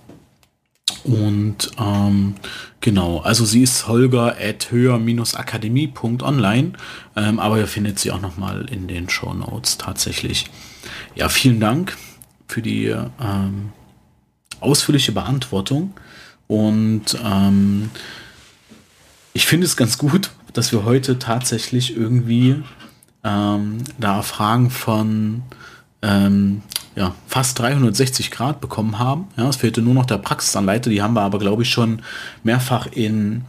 Und 1.05 1.71
ähm, 1.79 2.35
genau, 2.81 3.21
also 3.21 3.47
sie 3.47 3.62
ist 3.62 3.88
holger 3.88 4.37
at 4.38 4.71
höher-akademie.online, 4.71 6.73
ähm, 7.16 7.40
aber 7.40 7.59
ihr 7.59 7.66
findet 7.66 7.99
sie 7.99 8.11
auch 8.11 8.21
nochmal 8.21 8.66
in 8.71 8.87
den 8.87 9.09
Show 9.09 9.33
Notes 9.33 9.79
tatsächlich. 9.79 10.51
Ja, 11.14 11.31
vielen 11.31 11.59
Dank 11.59 11.97
für 12.49 12.61
die 12.61 12.88
ähm, 12.88 13.73
ausführliche 14.61 15.12
Beantwortung. 15.12 15.95
Und 16.51 17.17
ähm, 17.25 17.91
ich 19.33 19.47
finde 19.47 19.67
es 19.67 19.77
ganz 19.77 19.99
gut, 19.99 20.33
dass 20.53 20.73
wir 20.73 20.85
heute 20.85 21.21
tatsächlich 21.21 21.97
irgendwie 21.97 22.61
ähm, 23.23 23.85
da 24.01 24.23
Fragen 24.23 24.69
von 24.69 25.43
ähm, 26.03 26.63
ja, 26.97 27.15
fast 27.29 27.57
360 27.61 28.33
Grad 28.33 28.61
bekommen 28.61 28.99
haben. 28.99 29.29
Ja, 29.37 29.49
es 29.49 29.55
fehlte 29.55 29.81
nur 29.81 29.95
noch 29.95 30.07
der 30.07 30.19
Praxisanleiter, 30.19 30.91
die 30.91 31.03
haben 31.03 31.15
wir 31.15 31.23
aber, 31.23 31.39
glaube 31.39 31.63
ich, 31.63 31.71
schon 31.71 32.03
mehrfach 32.43 32.89
in 32.89 33.45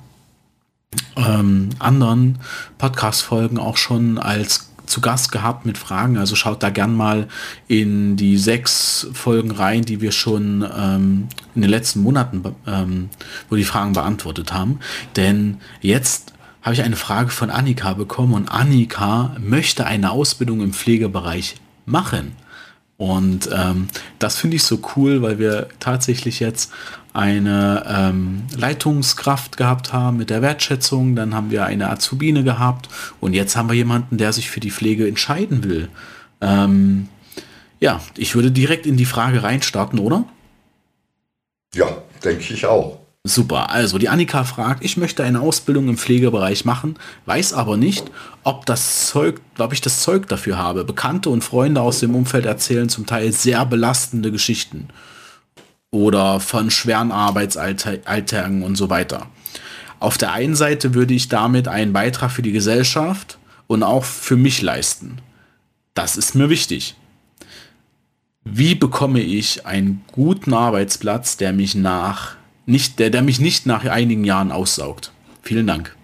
ähm, 1.15 1.69
anderen 1.79 2.37
Podcast-Folgen 2.77 3.57
auch 3.57 3.77
schon 3.77 4.19
als 4.19 4.70
zu 4.85 5.01
Gast 5.01 5.31
gehabt 5.31 5.65
mit 5.65 5.77
Fragen. 5.77 6.17
Also 6.17 6.35
schaut 6.35 6.63
da 6.63 6.69
gern 6.69 6.95
mal 6.95 7.27
in 7.67 8.15
die 8.17 8.37
sechs 8.37 9.07
Folgen 9.13 9.51
rein, 9.51 9.83
die 9.83 10.01
wir 10.01 10.11
schon 10.11 10.65
ähm, 10.77 11.27
in 11.55 11.61
den 11.61 11.69
letzten 11.69 12.01
Monaten, 12.01 12.43
ähm, 12.67 13.09
wo 13.49 13.55
die 13.55 13.63
Fragen 13.63 13.93
beantwortet 13.93 14.53
haben. 14.53 14.79
Denn 15.15 15.57
jetzt 15.81 16.33
habe 16.61 16.75
ich 16.75 16.83
eine 16.83 16.95
Frage 16.95 17.29
von 17.29 17.49
Annika 17.49 17.93
bekommen 17.93 18.33
und 18.33 18.49
Annika 18.49 19.35
möchte 19.39 19.85
eine 19.85 20.11
Ausbildung 20.11 20.61
im 20.61 20.73
Pflegebereich 20.73 21.55
machen. 21.85 22.33
Und 23.01 23.49
ähm, 23.51 23.87
das 24.19 24.37
finde 24.37 24.57
ich 24.57 24.63
so 24.63 24.79
cool, 24.95 25.23
weil 25.23 25.39
wir 25.39 25.69
tatsächlich 25.79 26.39
jetzt 26.39 26.71
eine 27.13 27.83
ähm, 27.87 28.43
Leitungskraft 28.55 29.57
gehabt 29.57 29.91
haben 29.91 30.17
mit 30.17 30.29
der 30.29 30.43
Wertschätzung, 30.43 31.15
dann 31.15 31.33
haben 31.33 31.49
wir 31.49 31.65
eine 31.65 31.89
Azubine 31.89 32.43
gehabt 32.43 32.89
und 33.19 33.33
jetzt 33.33 33.55
haben 33.55 33.69
wir 33.69 33.75
jemanden, 33.75 34.17
der 34.17 34.33
sich 34.33 34.51
für 34.51 34.59
die 34.59 34.69
Pflege 34.69 35.07
entscheiden 35.07 35.63
will. 35.63 35.89
Ähm, 36.41 37.07
ja, 37.79 38.01
ich 38.17 38.35
würde 38.35 38.51
direkt 38.51 38.85
in 38.85 38.97
die 38.97 39.05
Frage 39.05 39.41
reinstarten, 39.41 39.97
oder? 39.97 40.25
Ja, 41.73 41.87
denke 42.23 42.53
ich 42.53 42.67
auch. 42.67 42.99
Super, 43.23 43.69
also 43.69 43.99
die 43.99 44.09
Annika 44.09 44.43
fragt, 44.43 44.83
ich 44.83 44.97
möchte 44.97 45.23
eine 45.23 45.41
Ausbildung 45.41 45.89
im 45.89 45.97
Pflegebereich 45.97 46.65
machen, 46.65 46.97
weiß 47.27 47.53
aber 47.53 47.77
nicht, 47.77 48.09
ob 48.43 48.65
das 48.65 49.07
Zeug, 49.07 49.39
ob 49.59 49.73
ich 49.73 49.81
das 49.81 50.01
Zeug 50.01 50.27
dafür 50.27 50.57
habe. 50.57 50.83
Bekannte 50.83 51.29
und 51.29 51.43
Freunde 51.43 51.81
aus 51.81 51.99
dem 51.99 52.15
Umfeld 52.15 52.47
erzählen 52.47 52.89
zum 52.89 53.05
Teil 53.05 53.31
sehr 53.31 53.63
belastende 53.67 54.31
Geschichten 54.31 54.87
oder 55.91 56.39
von 56.39 56.71
schweren 56.71 57.11
Arbeitsalltagen 57.11 58.63
und 58.63 58.75
so 58.75 58.89
weiter. 58.89 59.27
Auf 59.99 60.17
der 60.17 60.31
einen 60.31 60.55
Seite 60.55 60.95
würde 60.95 61.13
ich 61.13 61.29
damit 61.29 61.67
einen 61.67 61.93
Beitrag 61.93 62.31
für 62.31 62.41
die 62.41 62.51
Gesellschaft 62.51 63.37
und 63.67 63.83
auch 63.83 64.03
für 64.03 64.35
mich 64.35 64.63
leisten. 64.63 65.19
Das 65.93 66.17
ist 66.17 66.33
mir 66.33 66.49
wichtig. 66.49 66.95
Wie 68.43 68.73
bekomme 68.73 69.19
ich 69.19 69.67
einen 69.67 70.03
guten 70.11 70.55
Arbeitsplatz, 70.55 71.37
der 71.37 71.53
mich 71.53 71.75
nach 71.75 72.40
nicht, 72.71 72.99
der, 72.99 73.09
der 73.09 73.21
mich 73.21 73.39
nicht 73.39 73.65
nach 73.65 73.85
einigen 73.85 74.23
Jahren 74.23 74.51
aussaugt. 74.51 75.11
Vielen 75.43 75.67
Dank. 75.67 75.95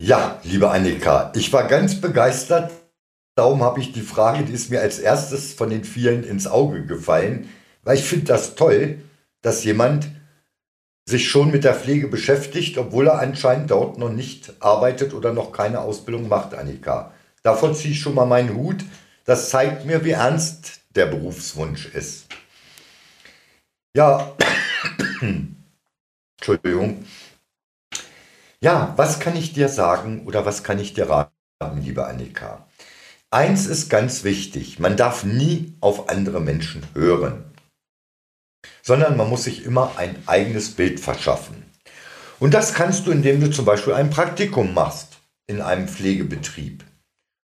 Ja, 0.00 0.38
liebe 0.44 0.70
Annika, 0.70 1.32
ich 1.34 1.52
war 1.52 1.66
ganz 1.66 2.00
begeistert. 2.00 2.70
Darum 3.34 3.62
habe 3.62 3.80
ich 3.80 3.92
die 3.92 4.02
Frage, 4.02 4.44
die 4.44 4.52
ist 4.52 4.70
mir 4.70 4.80
als 4.80 4.98
erstes 4.98 5.54
von 5.54 5.70
den 5.70 5.84
vielen 5.84 6.22
ins 6.22 6.46
Auge 6.46 6.84
gefallen, 6.86 7.48
weil 7.82 7.96
ich 7.96 8.04
finde 8.04 8.26
das 8.26 8.54
toll, 8.54 9.00
dass 9.42 9.64
jemand 9.64 10.08
sich 11.08 11.28
schon 11.28 11.50
mit 11.50 11.64
der 11.64 11.74
Pflege 11.74 12.06
beschäftigt, 12.06 12.76
obwohl 12.78 13.08
er 13.08 13.18
anscheinend 13.18 13.70
dort 13.70 13.98
noch 13.98 14.10
nicht 14.10 14.52
arbeitet 14.60 15.14
oder 15.14 15.32
noch 15.32 15.52
keine 15.52 15.80
Ausbildung 15.80 16.28
macht, 16.28 16.54
Annika. 16.54 17.12
Davon 17.42 17.74
ziehe 17.74 17.94
ich 17.94 18.00
schon 18.00 18.14
mal 18.14 18.26
meinen 18.26 18.54
Hut. 18.54 18.84
Das 19.24 19.50
zeigt 19.50 19.86
mir, 19.86 20.04
wie 20.04 20.10
ernst 20.10 20.80
der 20.94 21.06
Berufswunsch 21.06 21.86
ist. 21.86 22.26
Ja, 23.98 24.32
Entschuldigung. 26.38 27.04
Ja, 28.60 28.92
was 28.94 29.18
kann 29.18 29.34
ich 29.34 29.54
dir 29.54 29.68
sagen 29.68 30.24
oder 30.24 30.46
was 30.46 30.62
kann 30.62 30.78
ich 30.78 30.94
dir 30.94 31.10
raten, 31.10 31.82
liebe 31.82 32.06
Annika? 32.06 32.68
Eins 33.32 33.66
ist 33.66 33.90
ganz 33.90 34.22
wichtig, 34.22 34.78
man 34.78 34.96
darf 34.96 35.24
nie 35.24 35.74
auf 35.80 36.10
andere 36.10 36.40
Menschen 36.40 36.86
hören, 36.94 37.42
sondern 38.82 39.16
man 39.16 39.28
muss 39.28 39.42
sich 39.42 39.64
immer 39.64 39.98
ein 39.98 40.14
eigenes 40.26 40.76
Bild 40.76 41.00
verschaffen. 41.00 41.64
Und 42.38 42.54
das 42.54 42.74
kannst 42.74 43.04
du, 43.08 43.10
indem 43.10 43.40
du 43.40 43.50
zum 43.50 43.64
Beispiel 43.64 43.94
ein 43.94 44.10
Praktikum 44.10 44.74
machst 44.74 45.18
in 45.48 45.60
einem 45.60 45.88
Pflegebetrieb. 45.88 46.84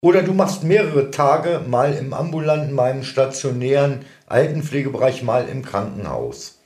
Oder 0.03 0.23
du 0.23 0.33
machst 0.33 0.63
mehrere 0.63 1.11
Tage 1.11 1.61
mal 1.67 1.93
im 1.93 2.13
ambulanten, 2.13 2.73
mal 2.73 2.89
im 2.89 3.03
stationären 3.03 4.03
Altenpflegebereich, 4.25 5.21
mal 5.21 5.47
im 5.47 5.63
Krankenhaus. 5.63 6.59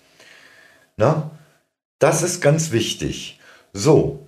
Na, 0.96 1.32
das 2.00 2.24
ist 2.24 2.42
ganz 2.42 2.72
wichtig. 2.72 3.42
So, 3.74 4.26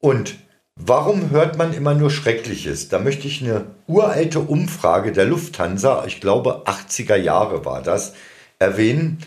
und 0.00 0.36
warum 0.74 1.28
hört 1.28 1.58
man 1.58 1.74
immer 1.74 1.92
nur 1.92 2.10
Schreckliches? 2.10 2.88
Da 2.88 2.98
möchte 2.98 3.26
ich 3.26 3.42
eine 3.42 3.66
uralte 3.86 4.40
Umfrage 4.40 5.12
der 5.12 5.26
Lufthansa, 5.26 6.06
ich 6.06 6.22
glaube 6.22 6.62
80er 6.64 7.16
Jahre 7.16 7.66
war 7.66 7.82
das, 7.82 8.14
erwähnen. 8.58 9.18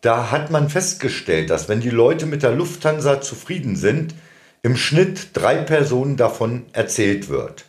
Da 0.00 0.32
hat 0.32 0.50
man 0.50 0.68
festgestellt, 0.68 1.50
dass 1.50 1.68
wenn 1.68 1.80
die 1.80 1.90
Leute 1.90 2.26
mit 2.26 2.42
der 2.42 2.50
Lufthansa 2.50 3.20
zufrieden 3.20 3.76
sind, 3.76 4.16
im 4.64 4.76
Schnitt 4.76 5.28
drei 5.34 5.58
Personen 5.58 6.16
davon 6.16 6.66
erzählt 6.72 7.28
wird. 7.28 7.66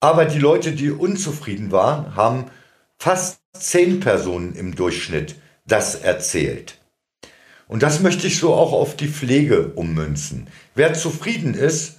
Aber 0.00 0.24
die 0.24 0.38
Leute, 0.38 0.72
die 0.72 0.90
unzufrieden 0.90 1.72
waren, 1.72 2.14
haben 2.14 2.46
fast 2.98 3.40
zehn 3.52 4.00
Personen 4.00 4.54
im 4.54 4.74
Durchschnitt 4.74 5.36
das 5.66 5.94
erzählt. 5.96 6.78
Und 7.66 7.82
das 7.82 8.00
möchte 8.00 8.26
ich 8.26 8.38
so 8.38 8.54
auch 8.54 8.72
auf 8.72 8.96
die 8.96 9.08
Pflege 9.08 9.72
ummünzen. 9.74 10.48
Wer 10.74 10.94
zufrieden 10.94 11.54
ist, 11.54 11.98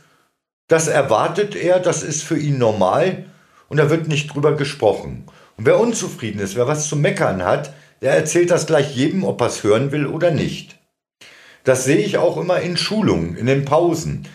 das 0.67 0.87
erwartet 0.87 1.55
er, 1.55 1.79
das 1.79 2.03
ist 2.03 2.23
für 2.23 2.37
ihn 2.37 2.57
normal 2.57 3.25
und 3.67 3.77
da 3.77 3.89
wird 3.89 4.07
nicht 4.07 4.33
drüber 4.33 4.55
gesprochen. 4.55 5.25
Und 5.57 5.65
wer 5.65 5.79
unzufrieden 5.79 6.39
ist, 6.39 6.55
wer 6.55 6.67
was 6.67 6.87
zu 6.87 6.95
meckern 6.95 7.43
hat, 7.43 7.73
der 8.01 8.13
erzählt 8.13 8.49
das 8.49 8.65
gleich 8.65 8.95
jedem, 8.95 9.23
ob 9.23 9.41
er 9.41 9.47
es 9.47 9.63
hören 9.63 9.91
will 9.91 10.07
oder 10.07 10.31
nicht. 10.31 10.79
Das 11.63 11.83
sehe 11.83 11.97
ich 11.97 12.17
auch 12.17 12.37
immer 12.37 12.61
in 12.61 12.77
Schulungen, 12.77 13.35
in 13.35 13.45
den 13.45 13.65
Pausen. 13.65 14.27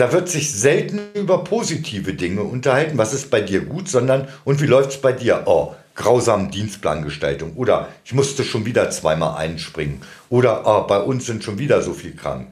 Da 0.00 0.12
wird 0.12 0.30
sich 0.30 0.50
selten 0.50 0.98
über 1.12 1.44
positive 1.44 2.14
Dinge 2.14 2.42
unterhalten, 2.42 2.96
was 2.96 3.12
ist 3.12 3.30
bei 3.30 3.42
dir 3.42 3.60
gut, 3.60 3.86
sondern 3.86 4.28
und 4.44 4.62
wie 4.62 4.66
läuft 4.66 4.92
es 4.92 4.96
bei 4.96 5.12
dir? 5.12 5.42
Oh, 5.44 5.74
grausamen 5.94 6.50
Dienstplangestaltung 6.50 7.52
oder 7.56 7.88
ich 8.02 8.14
musste 8.14 8.42
schon 8.42 8.64
wieder 8.64 8.88
zweimal 8.88 9.36
einspringen 9.36 10.00
oder 10.30 10.62
oh, 10.64 10.86
bei 10.86 11.00
uns 11.00 11.26
sind 11.26 11.44
schon 11.44 11.58
wieder 11.58 11.82
so 11.82 11.92
viel 11.92 12.16
krank. 12.16 12.46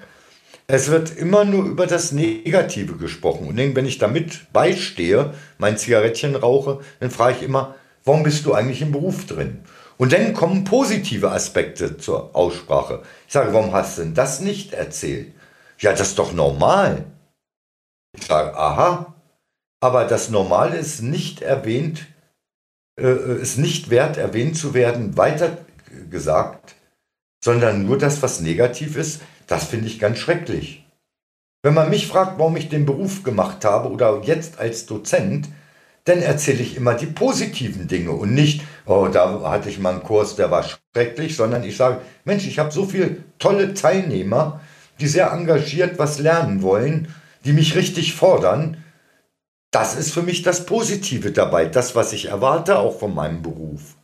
Es 0.67 0.91
wird 0.91 1.17
immer 1.17 1.47
nur 1.47 1.65
über 1.65 1.87
das 1.87 2.13
Negative 2.13 2.97
gesprochen. 2.99 3.47
Und 3.49 3.57
wenn 3.57 3.87
ich 3.87 3.97
damit 3.97 4.53
beistehe, 4.53 5.33
mein 5.57 5.79
Zigarettchen 5.79 6.37
rauche, 6.37 6.81
dann 7.01 7.11
frage 7.11 7.37
ich 7.39 7.43
immer, 7.43 7.77
warum 8.05 8.25
bist 8.25 8.45
du 8.45 8.53
eigentlich 8.53 8.83
im 8.83 8.93
Beruf 8.93 9.25
drin? 9.25 9.61
Und 9.97 10.13
dann 10.13 10.35
kommen 10.35 10.65
positive 10.65 11.31
Aspekte 11.31 11.97
zur 11.97 12.37
Aussprache. 12.37 13.05
Ich 13.27 13.33
sage, 13.33 13.55
warum 13.55 13.73
hast 13.73 13.97
du 13.97 14.03
denn 14.03 14.13
das 14.13 14.41
nicht 14.41 14.75
erzählt? 14.75 15.33
Ja, 15.79 15.93
das 15.93 16.09
ist 16.09 16.19
doch 16.19 16.35
normal. 16.35 17.07
Ich 18.20 18.26
sage, 18.26 18.57
aha, 18.57 19.14
aber 19.81 20.04
das 20.04 20.28
Normale 20.28 20.76
ist 20.76 21.02
nicht 21.02 21.40
erwähnt, 21.42 22.07
äh, 23.00 23.40
ist 23.40 23.59
nicht 23.59 23.90
wert, 23.90 24.16
erwähnt 24.16 24.57
zu 24.57 24.74
werden, 24.74 25.16
weiter 25.16 25.59
gesagt, 26.11 26.74
sondern 27.42 27.87
nur 27.87 27.96
das, 27.96 28.20
was 28.22 28.40
negativ 28.40 28.96
ist, 28.96 29.20
das 29.46 29.64
finde 29.64 29.87
ich 29.87 30.00
ganz 30.00 30.18
schrecklich. 30.18 30.85
Wenn 31.62 31.74
man 31.74 31.90
mich 31.90 32.07
fragt, 32.09 32.38
warum 32.38 32.57
ich 32.57 32.68
den 32.68 32.87
Beruf 32.87 33.22
gemacht 33.22 33.64
habe 33.64 33.90
oder 33.90 34.20
jetzt 34.24 34.59
als 34.59 34.87
Dozent, 34.87 35.48
dann 36.04 36.20
erzähle 36.20 36.62
ich 36.62 36.76
immer 36.76 36.94
die 36.94 37.07
positiven 37.07 37.87
Dinge 37.87 38.12
und 38.12 38.33
nicht, 38.33 38.62
oh, 38.87 39.09
da 39.12 39.42
hatte 39.50 39.68
ich 39.68 39.78
mal 39.78 39.94
einen 39.94 40.02
Kurs, 40.02 40.37
der 40.37 40.50
war 40.50 40.64
schrecklich, 40.64 41.37
sondern 41.37 41.62
ich 41.64 41.76
sage, 41.76 42.00
Mensch, 42.24 42.46
ich 42.46 42.59
habe 42.59 42.70
so 42.72 42.85
viele 42.85 43.18
tolle 43.38 43.74
Teilnehmer, 43.74 44.61
die 45.00 45.07
sehr 45.07 45.31
engagiert 45.31 45.98
was 45.98 46.18
lernen 46.18 46.62
wollen, 46.62 47.14
die 47.44 47.53
mich 47.53 47.74
richtig 47.74 48.14
fordern. 48.14 48.83
Das 49.70 49.96
ist 49.96 50.12
für 50.12 50.22
mich 50.22 50.42
das 50.42 50.66
Positive 50.66 51.31
dabei, 51.31 51.66
das, 51.66 51.94
was 51.94 52.12
ich 52.12 52.27
erwarte, 52.27 52.79
auch 52.79 52.98
von 52.98 53.14
meinem 53.14 53.42
Beruf. 53.42 53.96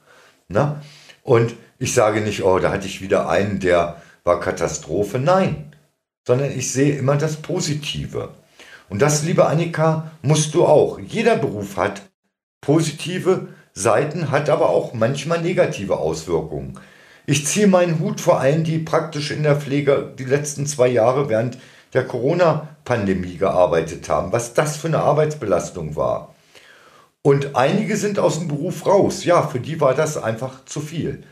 Na? 0.49 0.83
Und 1.23 1.55
ich 1.79 1.95
sage 1.95 2.21
nicht, 2.21 2.45
oh, 2.45 2.59
da 2.59 2.71
hatte 2.71 2.87
ich 2.87 3.01
wieder 3.01 3.29
einen, 3.29 3.61
der 3.61 4.03
war 4.25 4.41
Katastrophe. 4.41 5.19
Nein, 5.19 5.75
sondern 6.27 6.51
ich 6.51 6.73
sehe 6.73 6.97
immer 6.97 7.17
das 7.17 7.37
Positive. 7.37 8.31
Und 8.89 9.01
das, 9.01 9.25
liebe 9.25 9.47
Annika, 9.47 10.11
musst 10.23 10.55
du 10.55 10.67
auch. 10.67 10.99
Jeder 10.99 11.37
Beruf 11.37 11.77
hat 11.77 12.03
positive 12.61 13.49
Seiten, 13.73 14.31
hat 14.31 14.49
aber 14.51 14.71
auch 14.71 14.95
manchmal 14.95 15.41
negative 15.41 15.99
Auswirkungen. 15.99 16.79
Ich 17.27 17.47
ziehe 17.47 17.67
meinen 17.67 18.01
Hut 18.01 18.21
vor 18.21 18.39
allen, 18.39 18.65
die 18.65 18.79
praktisch 18.79 19.31
in 19.31 19.43
der 19.43 19.57
Pflege 19.57 20.15
die 20.19 20.25
letzten 20.25 20.67
zwei 20.67 20.89
Jahre 20.89 21.29
während 21.29 21.59
der 21.95 22.07
Corona-Pandemie 22.07 23.39
gearbeitet 23.39 24.09
haben, 24.09 24.33
was 24.33 24.53
das 24.53 24.77
für 24.77 24.89
eine 24.89 25.01
Arbeitsbelastung 25.01 25.97
war. 25.97 26.35
Und 27.23 27.57
einige 27.57 27.97
sind 27.97 28.19
aus 28.19 28.39
dem 28.39 28.49
Beruf 28.49 28.85
raus. 28.85 29.25
Ja, 29.25 29.47
für 29.47 29.61
die 29.61 29.81
war 29.81 29.95
das 29.95 30.23
einfach 30.23 30.65
zu 30.67 30.81
viel. 30.81 31.23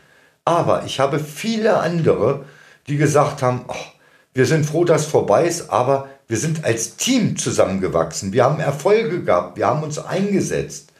Aber 0.45 0.85
ich 0.85 0.99
habe 0.99 1.19
viele 1.19 1.77
andere, 1.77 2.45
die 2.87 2.97
gesagt 2.97 3.43
haben, 3.43 3.65
oh, 3.67 3.75
wir 4.33 4.45
sind 4.45 4.65
froh, 4.65 4.85
dass 4.85 5.05
vorbei 5.05 5.45
ist, 5.45 5.69
aber 5.69 6.09
wir 6.27 6.37
sind 6.37 6.65
als 6.65 6.95
Team 6.95 7.37
zusammengewachsen. 7.37 8.33
Wir 8.33 8.45
haben 8.45 8.59
Erfolge 8.59 9.23
gehabt, 9.23 9.57
wir 9.57 9.67
haben 9.67 9.83
uns 9.83 9.99
eingesetzt. 9.99 10.91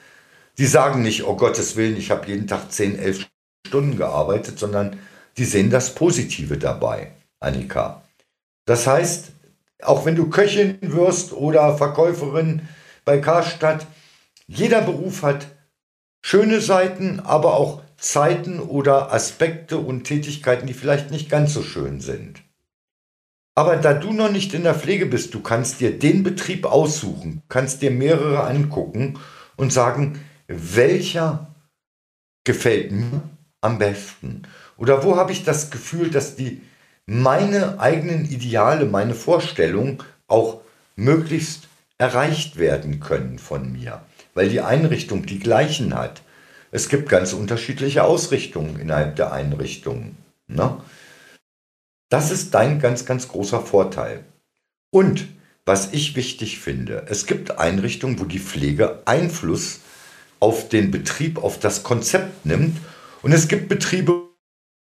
Die 0.60 0.68
sagen 0.68 1.02
nicht, 1.02 1.24
oh 1.26 1.36
Gottes 1.36 1.76
Willen, 1.76 1.98
ich 1.98 2.12
habe 2.12 2.28
jeden 2.28 2.46
Tag 2.48 2.72
10, 2.72 3.00
11 3.00 3.28
Stunden 3.66 3.98
gearbeitet, 3.98 4.60
sondern 4.60 5.00
die 5.38 5.46
sehen 5.46 5.72
das 5.72 5.96
Positive 5.96 6.60
dabei, 6.60 7.12
Annika. 7.40 8.04
Das 8.66 8.86
heißt, 8.86 9.33
auch 9.86 10.06
wenn 10.06 10.16
du 10.16 10.30
Köchin 10.30 10.78
wirst 10.82 11.34
oder 11.34 11.78
Verkäuferin 11.78 12.68
bei 13.06 13.20
Karstadt, 13.20 13.88
jeder 14.48 14.82
Beruf 14.82 15.24
hat 15.24 15.48
schöne 16.24 16.62
Seiten, 16.62 17.20
aber 17.20 17.56
auch 17.56 17.82
Zeiten 17.98 18.60
oder 18.60 19.14
Aspekte 19.14 19.78
und 19.78 20.04
Tätigkeiten, 20.04 20.68
die 20.68 20.74
vielleicht 20.74 21.12
nicht 21.12 21.30
ganz 21.30 21.54
so 21.54 21.64
schön 21.64 22.02
sind. 22.02 22.44
Aber 23.56 23.78
da 23.78 23.94
du 23.94 24.12
noch 24.12 24.32
nicht 24.32 24.54
in 24.54 24.64
der 24.64 24.74
Pflege 24.74 25.06
bist, 25.06 25.34
du 25.34 25.42
kannst 25.42 25.80
dir 25.80 25.98
den 25.98 26.24
Betrieb 26.24 26.66
aussuchen, 26.66 27.44
kannst 27.50 27.82
dir 27.82 27.92
mehrere 27.92 28.44
angucken 28.46 29.20
und 29.56 29.72
sagen, 29.72 30.20
welcher 30.48 31.54
gefällt 32.44 32.92
mir 32.92 33.22
am 33.62 33.78
besten? 33.78 34.44
Oder 34.78 35.04
wo 35.04 35.16
habe 35.16 35.32
ich 35.32 35.44
das 35.44 35.70
Gefühl, 35.70 36.10
dass 36.10 36.36
die 36.36 36.62
meine 37.06 37.80
eigenen 37.80 38.26
Ideale, 38.26 38.86
meine 38.86 39.16
Vorstellungen 39.16 40.00
auch 40.28 40.62
möglichst 40.96 41.68
erreicht 41.98 42.58
werden 42.58 43.00
können 43.00 43.40
von 43.40 43.72
mir, 43.72 44.04
weil 44.34 44.50
die 44.50 44.62
Einrichtung 44.62 45.26
die 45.26 45.40
gleichen 45.40 45.94
hat. 45.94 46.22
Es 46.72 46.90
gibt 46.90 47.10
ganz 47.10 47.34
unterschiedliche 47.34 48.04
Ausrichtungen 48.04 48.80
innerhalb 48.80 49.16
der 49.16 49.32
Einrichtungen. 49.32 50.18
Ne? 50.48 50.78
Das 52.10 52.32
ist 52.32 52.54
dein 52.54 52.80
ganz, 52.80 53.06
ganz 53.06 53.28
großer 53.28 53.62
Vorteil. 53.62 54.24
Und 54.92 55.28
was 55.66 55.94
ich 55.94 56.16
wichtig 56.16 56.60
finde, 56.60 57.06
es 57.10 57.26
gibt 57.26 57.58
Einrichtungen, 57.58 58.20
wo 58.20 58.26
die 58.26 58.40
Pflege 58.40 59.02
Einfluss 59.06 59.80
auf 60.40 60.68
den 60.68 60.92
Betrieb, 60.92 61.42
auf 61.42 61.60
das 61.60 61.84
Konzept 61.84 62.46
nimmt. 62.46 62.78
Und 63.22 63.32
es 63.32 63.48
gibt 63.48 63.70
Betriebe, 63.70 64.24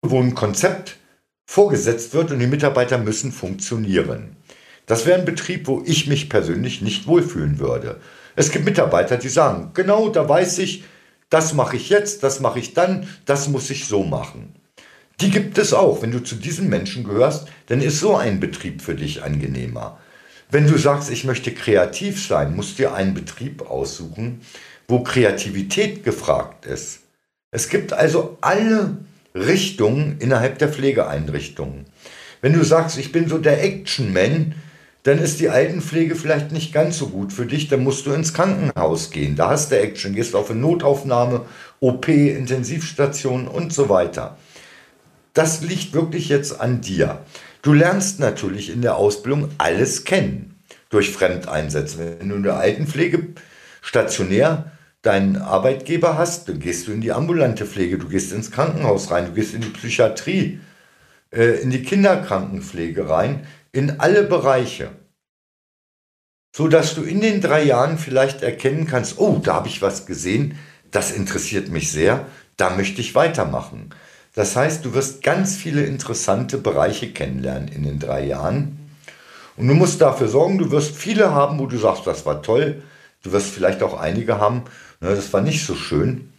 wo 0.01 0.19
ein 0.19 0.35
Konzept 0.35 0.97
vorgesetzt 1.45 2.13
wird 2.13 2.31
und 2.31 2.39
die 2.39 2.47
Mitarbeiter 2.47 2.97
müssen 2.97 3.31
funktionieren. 3.31 4.35
Das 4.85 5.05
wäre 5.05 5.19
ein 5.19 5.25
Betrieb, 5.25 5.67
wo 5.67 5.81
ich 5.85 6.07
mich 6.07 6.29
persönlich 6.29 6.81
nicht 6.81 7.07
wohlfühlen 7.07 7.59
würde. 7.59 7.99
Es 8.35 8.51
gibt 8.51 8.65
Mitarbeiter, 8.65 9.17
die 9.17 9.29
sagen, 9.29 9.71
genau, 9.73 10.09
da 10.09 10.27
weiß 10.27 10.59
ich, 10.59 10.83
das 11.29 11.53
mache 11.53 11.77
ich 11.77 11.89
jetzt, 11.89 12.23
das 12.23 12.39
mache 12.39 12.59
ich 12.59 12.73
dann, 12.73 13.07
das 13.25 13.47
muss 13.47 13.69
ich 13.69 13.85
so 13.85 14.03
machen. 14.03 14.55
Die 15.21 15.31
gibt 15.31 15.57
es 15.57 15.73
auch. 15.73 16.01
Wenn 16.01 16.11
du 16.11 16.21
zu 16.21 16.35
diesen 16.35 16.69
Menschen 16.69 17.03
gehörst, 17.03 17.47
dann 17.67 17.81
ist 17.81 17.99
so 17.99 18.15
ein 18.15 18.39
Betrieb 18.39 18.81
für 18.81 18.95
dich 18.95 19.23
angenehmer. 19.23 19.99
Wenn 20.51 20.67
du 20.67 20.77
sagst, 20.77 21.09
ich 21.09 21.23
möchte 21.23 21.53
kreativ 21.53 22.25
sein, 22.25 22.55
musst 22.55 22.77
du 22.77 22.83
dir 22.83 22.93
einen 22.93 23.13
Betrieb 23.13 23.69
aussuchen, 23.69 24.41
wo 24.87 25.01
Kreativität 25.01 26.03
gefragt 26.03 26.65
ist. 26.65 26.99
Es 27.51 27.69
gibt 27.69 27.93
also 27.93 28.37
alle 28.41 28.97
Richtungen 29.35 30.17
innerhalb 30.19 30.57
der 30.59 30.69
Pflegeeinrichtungen. 30.69 31.85
Wenn 32.41 32.53
du 32.53 32.63
sagst, 32.63 32.97
ich 32.97 33.11
bin 33.11 33.27
so 33.27 33.37
der 33.37 33.63
Action-Man, 33.63 34.55
dann 35.03 35.19
ist 35.19 35.39
die 35.39 35.49
Altenpflege 35.49 36.15
vielleicht 36.15 36.51
nicht 36.51 36.73
ganz 36.73 36.97
so 36.97 37.09
gut 37.09 37.31
für 37.31 37.45
dich, 37.45 37.67
dann 37.67 37.83
musst 37.83 38.07
du 38.07 38.11
ins 38.11 38.33
Krankenhaus 38.33 39.11
gehen. 39.11 39.35
Da 39.35 39.49
hast 39.49 39.71
du 39.71 39.79
Action, 39.79 40.15
gehst 40.15 40.33
auf 40.35 40.49
eine 40.49 40.59
Notaufnahme, 40.59 41.45
OP, 41.79 42.07
Intensivstation 42.07 43.47
und 43.47 43.71
so 43.71 43.89
weiter. 43.89 44.37
Das 45.33 45.61
liegt 45.61 45.93
wirklich 45.93 46.29
jetzt 46.29 46.59
an 46.59 46.81
dir. 46.81 47.19
Du 47.61 47.73
lernst 47.73 48.19
natürlich 48.19 48.71
in 48.71 48.81
der 48.81 48.95
Ausbildung 48.95 49.49
alles 49.57 50.05
kennen 50.05 50.55
durch 50.89 51.11
Fremdeinsätze. 51.11 52.17
Wenn 52.19 52.29
du 52.29 52.35
in 52.35 52.43
der 52.43 52.57
Altenpflege 52.57 53.27
stationär 53.81 54.71
deinen 55.05 55.37
Arbeitgeber 55.37 56.17
hast, 56.17 56.49
dann 56.49 56.59
gehst 56.59 56.87
du 56.87 56.91
in 56.91 57.01
die 57.01 57.11
ambulante 57.11 57.65
Pflege, 57.65 57.97
du 57.97 58.07
gehst 58.07 58.31
ins 58.31 58.51
Krankenhaus 58.51 59.11
rein, 59.11 59.25
du 59.27 59.33
gehst 59.33 59.53
in 59.53 59.61
die 59.61 59.69
Psychiatrie, 59.69 60.59
äh, 61.31 61.61
in 61.61 61.69
die 61.69 61.83
Kinderkrankenpflege 61.83 63.09
rein, 63.09 63.45
in 63.71 63.99
alle 63.99 64.23
Bereiche, 64.23 64.89
so 66.55 66.67
dass 66.67 66.95
du 66.95 67.03
in 67.03 67.21
den 67.21 67.41
drei 67.41 67.63
Jahren 67.63 67.97
vielleicht 67.97 68.41
erkennen 68.41 68.87
kannst, 68.87 69.19
oh, 69.19 69.39
da 69.43 69.55
habe 69.55 69.67
ich 69.67 69.81
was 69.81 70.05
gesehen, 70.05 70.57
das 70.91 71.11
interessiert 71.11 71.69
mich 71.69 71.91
sehr, 71.91 72.25
da 72.57 72.69
möchte 72.69 73.01
ich 73.01 73.15
weitermachen. 73.15 73.89
Das 74.33 74.55
heißt, 74.55 74.83
du 74.83 74.93
wirst 74.93 75.23
ganz 75.23 75.55
viele 75.55 75.85
interessante 75.85 76.57
Bereiche 76.57 77.11
kennenlernen 77.11 77.67
in 77.67 77.83
den 77.83 77.99
drei 77.99 78.25
Jahren. 78.25 78.79
Und 79.57 79.67
du 79.67 79.73
musst 79.73 80.01
dafür 80.01 80.27
sorgen, 80.27 80.57
du 80.57 80.71
wirst 80.71 80.95
viele 80.95 81.33
haben, 81.33 81.59
wo 81.59 81.67
du 81.67 81.77
sagst, 81.77 82.05
das 82.07 82.25
war 82.25 82.41
toll. 82.41 82.83
Du 83.23 83.31
wirst 83.31 83.47
vielleicht 83.47 83.81
auch 83.81 83.99
einige 83.99 84.39
haben, 84.39 84.63
das 85.13 85.33
war 85.33 85.41
nicht 85.41 85.65
so 85.65 85.75
schön. 85.75 86.33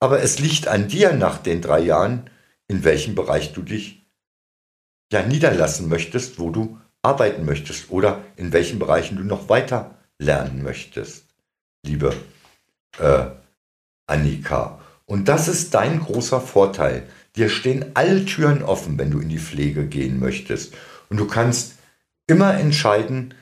Aber 0.00 0.22
es 0.22 0.38
liegt 0.38 0.68
an 0.68 0.88
dir 0.88 1.12
nach 1.12 1.38
den 1.38 1.62
drei 1.62 1.80
Jahren, 1.80 2.30
in 2.68 2.84
welchem 2.84 3.14
Bereich 3.14 3.52
du 3.52 3.62
dich 3.62 4.06
ja 5.12 5.22
niederlassen 5.22 5.88
möchtest, 5.88 6.38
wo 6.38 6.50
du 6.50 6.78
arbeiten 7.02 7.44
möchtest 7.44 7.90
oder 7.90 8.24
in 8.36 8.52
welchen 8.52 8.78
Bereichen 8.78 9.16
du 9.16 9.22
noch 9.22 9.48
weiter 9.48 9.96
lernen 10.18 10.62
möchtest, 10.62 11.26
liebe 11.84 12.14
äh, 12.98 13.26
Annika. 14.06 14.80
Und 15.04 15.28
das 15.28 15.46
ist 15.46 15.74
dein 15.74 16.00
großer 16.00 16.40
Vorteil. 16.40 17.08
Dir 17.36 17.48
stehen 17.48 17.92
alle 17.94 18.24
Türen 18.24 18.62
offen, 18.62 18.98
wenn 18.98 19.10
du 19.10 19.20
in 19.20 19.28
die 19.28 19.38
Pflege 19.38 19.86
gehen 19.86 20.18
möchtest. 20.18 20.74
Und 21.08 21.18
du 21.18 21.26
kannst 21.26 21.76
immer 22.26 22.54
entscheiden, 22.54 23.34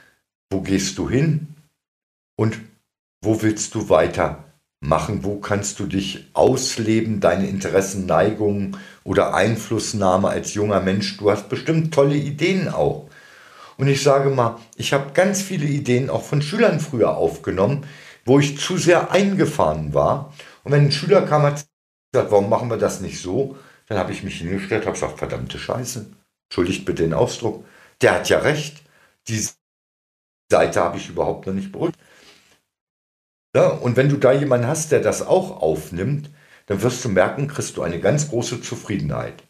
wo 0.51 0.61
gehst 0.61 0.99
du 0.99 1.09
hin 1.09 1.55
und 2.37 2.59
wo 3.25 3.43
willst 3.43 3.75
du 3.75 3.89
weiter 3.89 4.45
machen, 4.81 5.25
wo 5.25 5.39
kannst 5.39 5.81
du 5.81 5.87
dich 5.87 6.29
ausleben, 6.35 7.20
deine 7.20 7.49
Interessen, 7.49 8.07
Neigungen 8.07 8.77
oder 9.03 9.35
Einflussnahme 9.35 10.29
als 10.29 10.55
junger 10.55 10.81
Mensch. 10.81 11.16
Du 11.16 11.31
hast 11.31 11.49
bestimmt 11.49 11.95
tolle 11.95 12.16
Ideen 12.16 12.68
auch. 12.68 13.09
Und 13.77 13.89
ich 13.89 14.03
sage 14.03 14.31
mal, 14.31 14.59
ich 14.77 14.93
habe 14.93 15.12
ganz 15.12 15.43
viele 15.43 15.66
Ideen 15.66 16.11
auch 16.11 16.22
von 16.22 16.43
Schülern 16.43 16.81
früher 16.81 17.16
aufgenommen, 17.16 17.87
wo 18.25 18.39
ich 18.39 18.59
zu 18.59 18.77
sehr 18.79 19.11
eingefahren 19.11 19.95
war 19.95 20.33
Und 20.62 20.72
wenn 20.72 20.87
ein 20.87 20.93
Schüler 20.93 21.22
kam, 21.22 21.43
hat 21.43 21.66
gesagt, 22.12 22.31
warum 22.31 22.49
machen 22.49 22.70
wir 22.70 22.79
das 22.79 23.01
nicht 23.01 23.20
so? 23.20 23.57
Dann 23.89 23.99
habe 23.99 24.12
ich 24.12 24.22
mich 24.22 24.39
hingestellt, 24.39 24.85
habe 24.87 24.95
gesagt, 24.95 25.18
verdammte 25.18 25.59
Scheiße. 25.59 26.07
Entschuldigt 26.49 26.85
bitte 26.85 27.03
den 27.03 27.14
Ausdruck. 27.14 27.64
Der 28.01 28.14
hat 28.14 28.29
ja 28.29 28.39
recht. 28.39 28.83
Die 29.29 29.47
Seite 30.51 30.81
habe 30.81 30.99
ich 30.99 31.09
überhaupt 31.09 31.47
noch 31.47 31.55
nicht 31.55 31.72
beruhigt. 31.72 31.99
Ja, 33.55 33.68
und 33.68 33.96
wenn 33.96 34.09
du 34.09 34.16
da 34.16 34.32
jemanden 34.32 34.66
hast, 34.66 34.90
der 34.92 35.00
das 35.00 35.26
auch 35.26 35.62
aufnimmt, 35.62 36.30
dann 36.66 36.82
wirst 36.82 37.05
du 37.05 37.09
merken, 37.09 37.48
kriegst 37.48 37.76
du 37.76 37.82
eine 37.82 38.00
ganz 38.00 38.28
große 38.30 38.61
Zufriedenheit. 38.62 39.44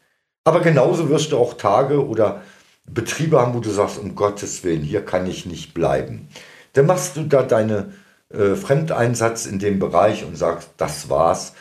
Aber 0.44 0.60
genauso 0.60 1.08
wirst 1.08 1.32
du 1.32 1.38
auch 1.38 1.54
Tage 1.54 2.06
oder 2.06 2.42
Betriebe 2.86 3.40
haben, 3.40 3.54
wo 3.54 3.60
du 3.60 3.70
sagst, 3.70 3.98
um 3.98 4.14
Gottes 4.14 4.62
Willen, 4.62 4.82
hier 4.82 5.04
kann 5.04 5.26
ich 5.26 5.46
nicht 5.46 5.72
bleiben. 5.72 6.28
Dann 6.74 6.86
machst 6.86 7.16
du 7.16 7.22
da 7.22 7.42
deine 7.42 7.92
äh, 8.28 8.54
Fremdeinsatz 8.54 9.46
in 9.46 9.58
dem 9.58 9.78
Bereich 9.78 10.24
und 10.24 10.36
sagst, 10.36 10.70
das 10.76 11.08
war's, 11.08 11.54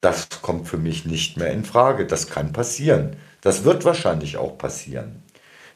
das 0.00 0.28
kommt 0.40 0.68
für 0.68 0.78
mich 0.78 1.04
nicht 1.04 1.36
mehr 1.36 1.52
in 1.52 1.64
Frage. 1.64 2.06
Das 2.06 2.28
kann 2.28 2.52
passieren. 2.52 3.16
Das 3.40 3.64
wird 3.64 3.84
wahrscheinlich 3.84 4.36
auch 4.36 4.58
passieren. 4.58 5.22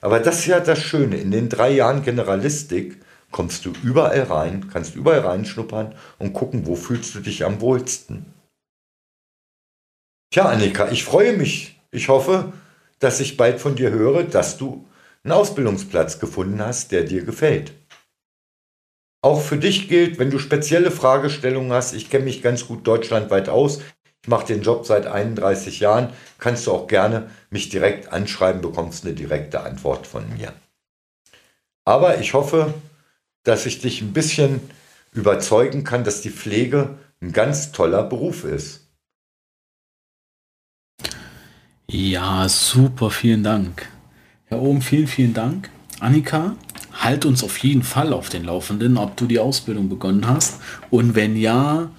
Aber 0.00 0.18
das 0.20 0.40
ist 0.40 0.46
ja 0.46 0.60
das 0.60 0.80
Schöne. 0.80 1.16
In 1.16 1.30
den 1.30 1.48
drei 1.48 1.70
Jahren 1.70 2.02
Generalistik 2.02 3.00
kommst 3.30 3.64
du 3.64 3.72
überall 3.82 4.22
rein, 4.22 4.68
kannst 4.72 4.94
überall 4.94 5.20
reinschnuppern 5.20 5.94
und 6.18 6.32
gucken, 6.32 6.66
wo 6.66 6.74
fühlst 6.76 7.14
du 7.14 7.20
dich 7.20 7.44
am 7.44 7.60
wohlsten. 7.60 8.32
Tja, 10.32 10.46
Annika, 10.46 10.90
ich 10.90 11.04
freue 11.04 11.36
mich. 11.36 11.80
Ich 11.90 12.08
hoffe, 12.08 12.52
dass 12.98 13.20
ich 13.20 13.36
bald 13.36 13.60
von 13.60 13.76
dir 13.76 13.90
höre, 13.90 14.24
dass 14.24 14.58
du 14.58 14.86
einen 15.22 15.32
Ausbildungsplatz 15.32 16.18
gefunden 16.18 16.60
hast, 16.60 16.92
der 16.92 17.04
dir 17.04 17.24
gefällt. 17.24 17.72
Auch 19.22 19.40
für 19.40 19.56
dich 19.56 19.88
gilt, 19.88 20.18
wenn 20.18 20.30
du 20.30 20.38
spezielle 20.38 20.90
Fragestellungen 20.90 21.72
hast, 21.72 21.94
ich 21.94 22.10
kenne 22.10 22.24
mich 22.24 22.42
ganz 22.42 22.66
gut 22.66 22.86
deutschlandweit 22.86 23.48
aus, 23.48 23.80
ich 24.22 24.28
mache 24.28 24.46
den 24.46 24.62
Job 24.62 24.86
seit 24.86 25.06
31 25.06 25.80
Jahren, 25.80 26.12
kannst 26.38 26.66
du 26.66 26.72
auch 26.72 26.86
gerne 26.86 27.30
mich 27.50 27.68
direkt 27.68 28.12
anschreiben, 28.12 28.60
bekommst 28.60 29.04
eine 29.04 29.14
direkte 29.14 29.60
Antwort 29.60 30.06
von 30.06 30.32
mir. 30.36 30.52
Aber 31.84 32.18
ich 32.18 32.34
hoffe, 32.34 32.74
dass 33.46 33.64
ich 33.64 33.78
dich 33.78 34.02
ein 34.02 34.12
bisschen 34.12 34.60
überzeugen 35.12 35.84
kann, 35.84 36.04
dass 36.04 36.20
die 36.20 36.30
Pflege 36.30 36.98
ein 37.22 37.32
ganz 37.32 37.72
toller 37.72 38.02
Beruf 38.02 38.44
ist. 38.44 38.88
Ja, 41.88 42.48
super, 42.48 43.10
vielen 43.10 43.44
Dank. 43.44 43.88
Herr 44.46 44.60
Ohm, 44.60 44.82
vielen, 44.82 45.06
vielen 45.06 45.32
Dank. 45.32 45.70
Annika, 46.00 46.56
halt 46.92 47.24
uns 47.24 47.44
auf 47.44 47.58
jeden 47.58 47.84
Fall 47.84 48.12
auf 48.12 48.28
den 48.28 48.44
Laufenden, 48.44 48.96
ob 48.96 49.16
du 49.16 49.26
die 49.26 49.38
Ausbildung 49.38 49.88
begonnen 49.88 50.26
hast. 50.26 50.60
Und 50.90 51.14
wenn 51.14 51.36
ja, 51.36 51.90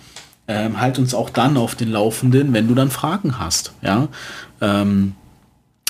ähm, 0.50 0.80
halt 0.80 1.00
uns 1.00 1.14
auch 1.14 1.30
dann 1.30 1.56
auf 1.56 1.76
den 1.76 1.90
Laufenden, 1.90 2.52
wenn 2.54 2.68
du 2.68 2.76
dann 2.76 2.92
Fragen 2.92 3.40
hast. 3.40 3.74
Ja? 3.82 4.10
Ähm, 4.60 5.16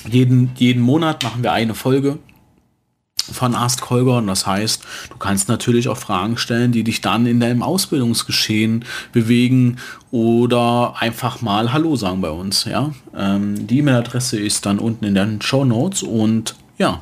jeden, 0.07 0.51
jeden 0.55 0.81
Monat 0.81 1.23
machen 1.23 1.41
wir 1.41 1.51
eine 1.51 1.73
Folge 1.73 2.19
von 3.31 3.55
Ask 3.55 3.89
und 3.91 4.27
das 4.27 4.45
heißt, 4.45 4.83
du 5.09 5.17
kannst 5.17 5.49
natürlich 5.49 5.87
auch 5.89 5.97
Fragen 5.97 6.37
stellen, 6.37 6.71
die 6.71 6.83
dich 6.83 7.01
dann 7.01 7.25
in 7.25 7.39
deinem 7.39 7.63
Ausbildungsgeschehen 7.63 8.85
bewegen 9.11 9.77
oder 10.11 10.95
einfach 10.99 11.41
mal 11.41 11.73
Hallo 11.73 11.95
sagen 11.95 12.21
bei 12.21 12.29
uns. 12.29 12.65
Ja? 12.65 12.91
Ähm, 13.15 13.67
die 13.67 13.79
E-Mail-Adresse 13.79 14.39
ist 14.39 14.65
dann 14.65 14.79
unten 14.79 15.05
in 15.05 15.15
den 15.15 15.41
Show 15.41 15.65
Notes 15.65 16.03
und 16.03 16.55
ja, 16.77 17.01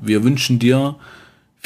wir 0.00 0.24
wünschen 0.24 0.58
dir 0.58 0.96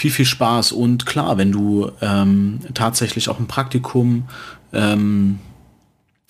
viel, 0.00 0.10
viel 0.10 0.24
Spaß. 0.24 0.72
Und 0.72 1.06
klar, 1.06 1.36
wenn 1.36 1.52
du 1.52 1.90
ähm, 2.00 2.60
tatsächlich 2.74 3.28
auch 3.28 3.38
ein 3.38 3.46
Praktikum 3.46 4.24
ähm, 4.72 5.38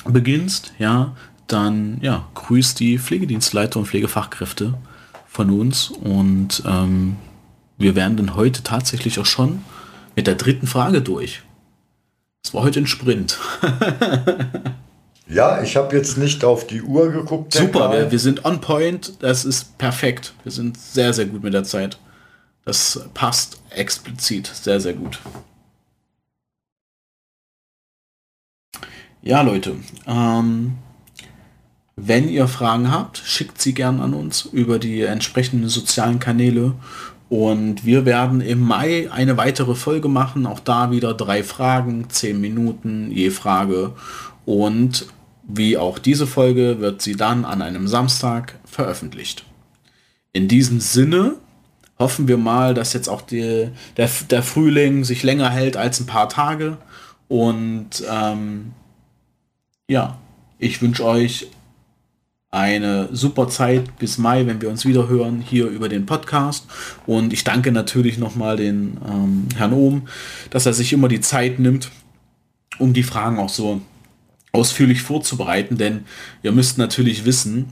beginnst, 0.05 0.73
ja, 0.79 1.15
dann 1.47 1.99
ja, 2.01 2.27
grüß 2.35 2.75
die 2.75 2.99
Pflegedienstleiter 2.99 3.79
und 3.79 3.87
Pflegefachkräfte 3.87 4.75
von 5.29 5.51
uns. 5.51 5.91
Und 5.91 6.63
ähm, 6.67 7.17
wir 7.81 7.97
werden 7.97 8.17
dann 8.17 8.37
heute 8.37 8.63
tatsächlich 8.63 9.19
auch 9.19 9.27
schon 9.27 9.65
mit 10.15 10.27
der 10.27 10.35
dritten 10.35 10.67
Frage 10.67 11.01
durch. 11.01 11.43
Es 12.45 12.55
war 12.55 12.63
heute 12.63 12.81
ein 12.81 12.87
Sprint. 12.87 13.39
ja, 15.29 15.63
ich 15.63 15.77
habe 15.77 15.97
jetzt 15.97 16.19
nicht 16.19 16.45
auf 16.45 16.67
die 16.67 16.83
Uhr 16.83 17.11
geguckt. 17.11 17.55
Super, 17.55 17.91
wir, 17.93 18.11
wir 18.11 18.19
sind 18.19 18.45
on 18.45 18.61
point. 18.61 19.15
Das 19.21 19.45
ist 19.45 19.79
perfekt. 19.79 20.35
Wir 20.45 20.53
sind 20.53 20.79
sehr, 20.79 21.13
sehr 21.13 21.27
gut 21.27 21.43
mit 21.43 21.55
der 21.55 21.65
Zeit. 21.65 21.99
Das 22.65 23.09
passt 23.15 23.61
explizit 23.71 24.47
sehr, 24.47 24.81
sehr 24.81 24.95
gut. 24.95 25.19
Ja, 29.23 29.43
Leute, 29.43 29.77
ähm, 30.07 30.79
wenn 31.97 32.29
ihr 32.29 32.49
Fragen 32.49 32.91
habt, 32.91 33.19
schickt 33.19 33.61
sie 33.61 33.75
gern 33.75 34.01
an 34.01 34.15
uns 34.15 34.47
über 34.47 34.79
die 34.79 35.03
entsprechenden 35.03 35.69
sozialen 35.69 36.19
Kanäle. 36.19 36.75
Und 37.31 37.87
wir 37.87 38.05
werden 38.05 38.41
im 38.41 38.59
Mai 38.59 39.09
eine 39.11 39.37
weitere 39.37 39.77
Folge 39.77 40.09
machen. 40.09 40.47
Auch 40.47 40.59
da 40.59 40.91
wieder 40.91 41.15
drei 41.15 41.45
Fragen, 41.45 42.11
zehn 42.11 42.41
Minuten 42.41 43.13
je 43.13 43.31
Frage. 43.31 43.93
Und 44.45 45.07
wie 45.45 45.79
auch 45.79 46.01
diese 46.01 46.27
Folge 46.27 46.81
wird 46.81 47.01
sie 47.03 47.15
dann 47.15 47.45
an 47.45 47.63
einem 47.63 47.87
Samstag 47.87 48.59
veröffentlicht. 48.65 49.45
In 50.33 50.49
diesem 50.49 50.81
Sinne 50.81 51.37
hoffen 52.01 52.27
wir 52.27 52.37
mal, 52.37 52.75
dass 52.75 52.95
jetzt 52.95 53.09
auch 53.09 53.23
die, 53.23 53.69
der, 53.97 54.11
der 54.29 54.43
Frühling 54.43 55.05
sich 55.05 55.23
länger 55.23 55.51
hält 55.51 55.77
als 55.77 56.01
ein 56.01 56.07
paar 56.07 56.29
Tage. 56.29 56.79
Und 57.29 58.03
ähm, 58.11 58.73
ja, 59.89 60.19
ich 60.59 60.83
wünsche 60.83 61.05
euch 61.05 61.47
eine 62.51 63.09
super 63.13 63.49
Zeit 63.49 63.97
bis 63.99 64.19
Mai, 64.19 64.47
wenn 64.47 64.61
wir 64.61 64.71
uns 64.71 64.85
wieder 64.85 65.09
hören 65.09 65.41
hier 65.41 65.67
über 65.67 65.89
den 65.89 66.07
Podcast. 66.07 66.67
Und 67.07 67.33
ich 67.33 67.45
danke 67.45 67.71
natürlich 67.71 68.19
nochmal 68.19 68.57
den 68.57 68.99
ähm, 69.09 69.49
Herrn 69.57 69.73
Ohm, 69.73 70.09
dass 70.51 70.67
er 70.67 70.73
sich 70.73 70.93
immer 70.93 71.09
die 71.09 71.21
Zeit 71.21 71.61
nimmt, 71.61 71.91
um 72.79 72.93
die 72.93 73.05
Fragen 73.05 73.39
auch 73.39 73.49
so 73.49 73.81
ausführlich 74.53 75.03
vorzubereiten. 75.03 75.79
Denn 75.79 76.05
ihr 76.43 76.51
müsst 76.51 76.77
natürlich 76.77 77.25
wissen, 77.25 77.67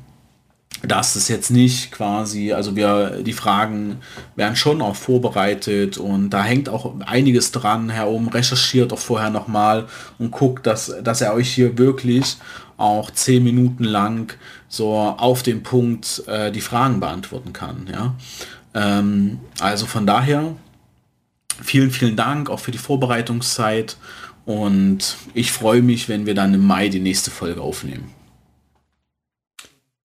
dass 0.83 1.17
es 1.17 1.27
jetzt 1.27 1.51
nicht 1.51 1.91
quasi, 1.91 2.53
also 2.53 2.77
wir, 2.77 3.23
die 3.23 3.33
Fragen 3.33 3.97
werden 4.37 4.55
schon 4.55 4.81
auch 4.81 4.95
vorbereitet 4.95 5.99
und 5.99 6.31
da 6.31 6.45
hängt 6.45 6.69
auch 6.69 7.01
einiges 7.01 7.51
dran 7.51 7.91
herum, 7.91 8.29
recherchiert 8.29 8.93
auch 8.93 8.99
vorher 8.99 9.31
nochmal 9.31 9.89
und 10.21 10.31
guckt, 10.31 10.67
dass, 10.67 10.95
dass 11.03 11.21
er 11.21 11.35
euch 11.35 11.51
hier 11.51 11.79
wirklich 11.79 12.37
auch 12.79 13.11
zehn 13.11 13.45
Minuten 13.45 13.85
lang 13.85 14.35
so 14.69 14.95
auf 14.95 15.43
den 15.43 15.63
Punkt 15.63 16.23
äh, 16.27 16.51
die 16.51 16.63
Fragen 16.63 17.01
beantworten 17.01 17.53
kann. 17.53 17.87
Ja? 17.93 18.15
Ähm, 18.75 19.41
also 19.61 19.85
von 19.85 20.07
daher 20.07 20.55
vielen, 21.63 21.91
vielen 21.91 22.17
Dank 22.17 22.49
auch 22.49 22.61
für 22.61 22.71
die 22.71 22.79
Vorbereitungszeit 22.79 23.99
und 24.47 25.17
ich 25.35 25.53
freue 25.53 25.83
mich, 25.83 26.09
wenn 26.09 26.25
wir 26.25 26.35
dann 26.35 26.55
im 26.55 26.67
Mai 26.67 26.89
die 26.89 27.01
nächste 27.01 27.31
Folge 27.31 27.61
aufnehmen. 27.61 28.15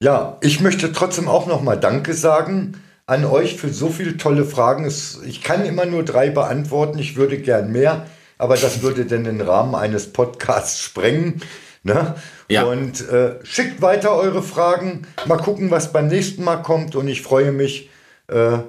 Ja, 0.01 0.37
ich 0.41 0.59
möchte 0.59 0.91
trotzdem 0.91 1.29
auch 1.29 1.47
nochmal 1.47 1.79
Danke 1.79 2.13
sagen 2.13 2.81
an 3.05 3.23
euch 3.23 3.55
für 3.55 3.69
so 3.69 3.89
viele 3.89 4.17
tolle 4.17 4.45
Fragen. 4.45 4.85
Ich 5.25 5.41
kann 5.43 5.65
immer 5.65 5.85
nur 5.85 6.03
drei 6.03 6.29
beantworten, 6.29 6.99
ich 6.99 7.15
würde 7.15 7.37
gern 7.37 7.71
mehr, 7.71 8.07
aber 8.37 8.57
das 8.57 8.81
würde 8.81 9.05
denn 9.05 9.25
den 9.25 9.41
Rahmen 9.41 9.75
eines 9.75 10.11
Podcasts 10.11 10.81
sprengen. 10.81 11.41
Ne? 11.83 12.15
Ja. 12.53 12.63
Und 12.63 13.07
äh, 13.09 13.35
schickt 13.43 13.81
weiter 13.81 14.15
eure 14.15 14.43
Fragen. 14.43 15.07
Mal 15.25 15.37
gucken, 15.37 15.71
was 15.71 15.91
beim 15.91 16.07
nächsten 16.07 16.43
Mal 16.43 16.57
kommt. 16.57 16.95
Und 16.95 17.07
ich 17.07 17.21
freue 17.21 17.51
mich 17.51 17.89
äh, 18.27 18.59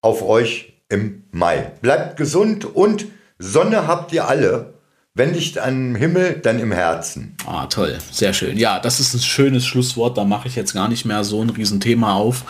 auf 0.00 0.22
euch 0.22 0.74
im 0.88 1.24
Mai. 1.30 1.72
Bleibt 1.80 2.16
gesund 2.16 2.64
und 2.64 3.06
Sonne 3.38 3.86
habt 3.86 4.12
ihr 4.12 4.28
alle. 4.28 4.74
Wenn 5.16 5.30
nicht 5.30 5.58
am 5.58 5.94
Himmel, 5.94 6.40
dann 6.42 6.58
im 6.58 6.72
Herzen. 6.72 7.36
Ah, 7.46 7.66
toll. 7.66 7.98
Sehr 8.10 8.32
schön. 8.32 8.56
Ja, 8.56 8.80
das 8.80 8.98
ist 8.98 9.14
ein 9.14 9.20
schönes 9.20 9.64
Schlusswort. 9.64 10.18
Da 10.18 10.24
mache 10.24 10.48
ich 10.48 10.56
jetzt 10.56 10.74
gar 10.74 10.88
nicht 10.88 11.04
mehr 11.04 11.22
so 11.22 11.40
ein 11.40 11.50
Riesenthema 11.50 12.14
auf. 12.14 12.44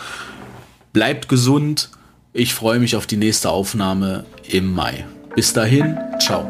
Bleibt 0.91 1.29
gesund. 1.29 1.89
Ich 2.33 2.55
freue 2.55 2.79
mich 2.79 2.95
auf 2.95 3.05
die 3.05 3.17
nächste 3.17 3.51
Aufnahme 3.51 4.25
im 4.49 4.73
Mai. 4.73 5.05
Bis 5.35 5.53
dahin, 5.53 5.97
ciao. 6.19 6.49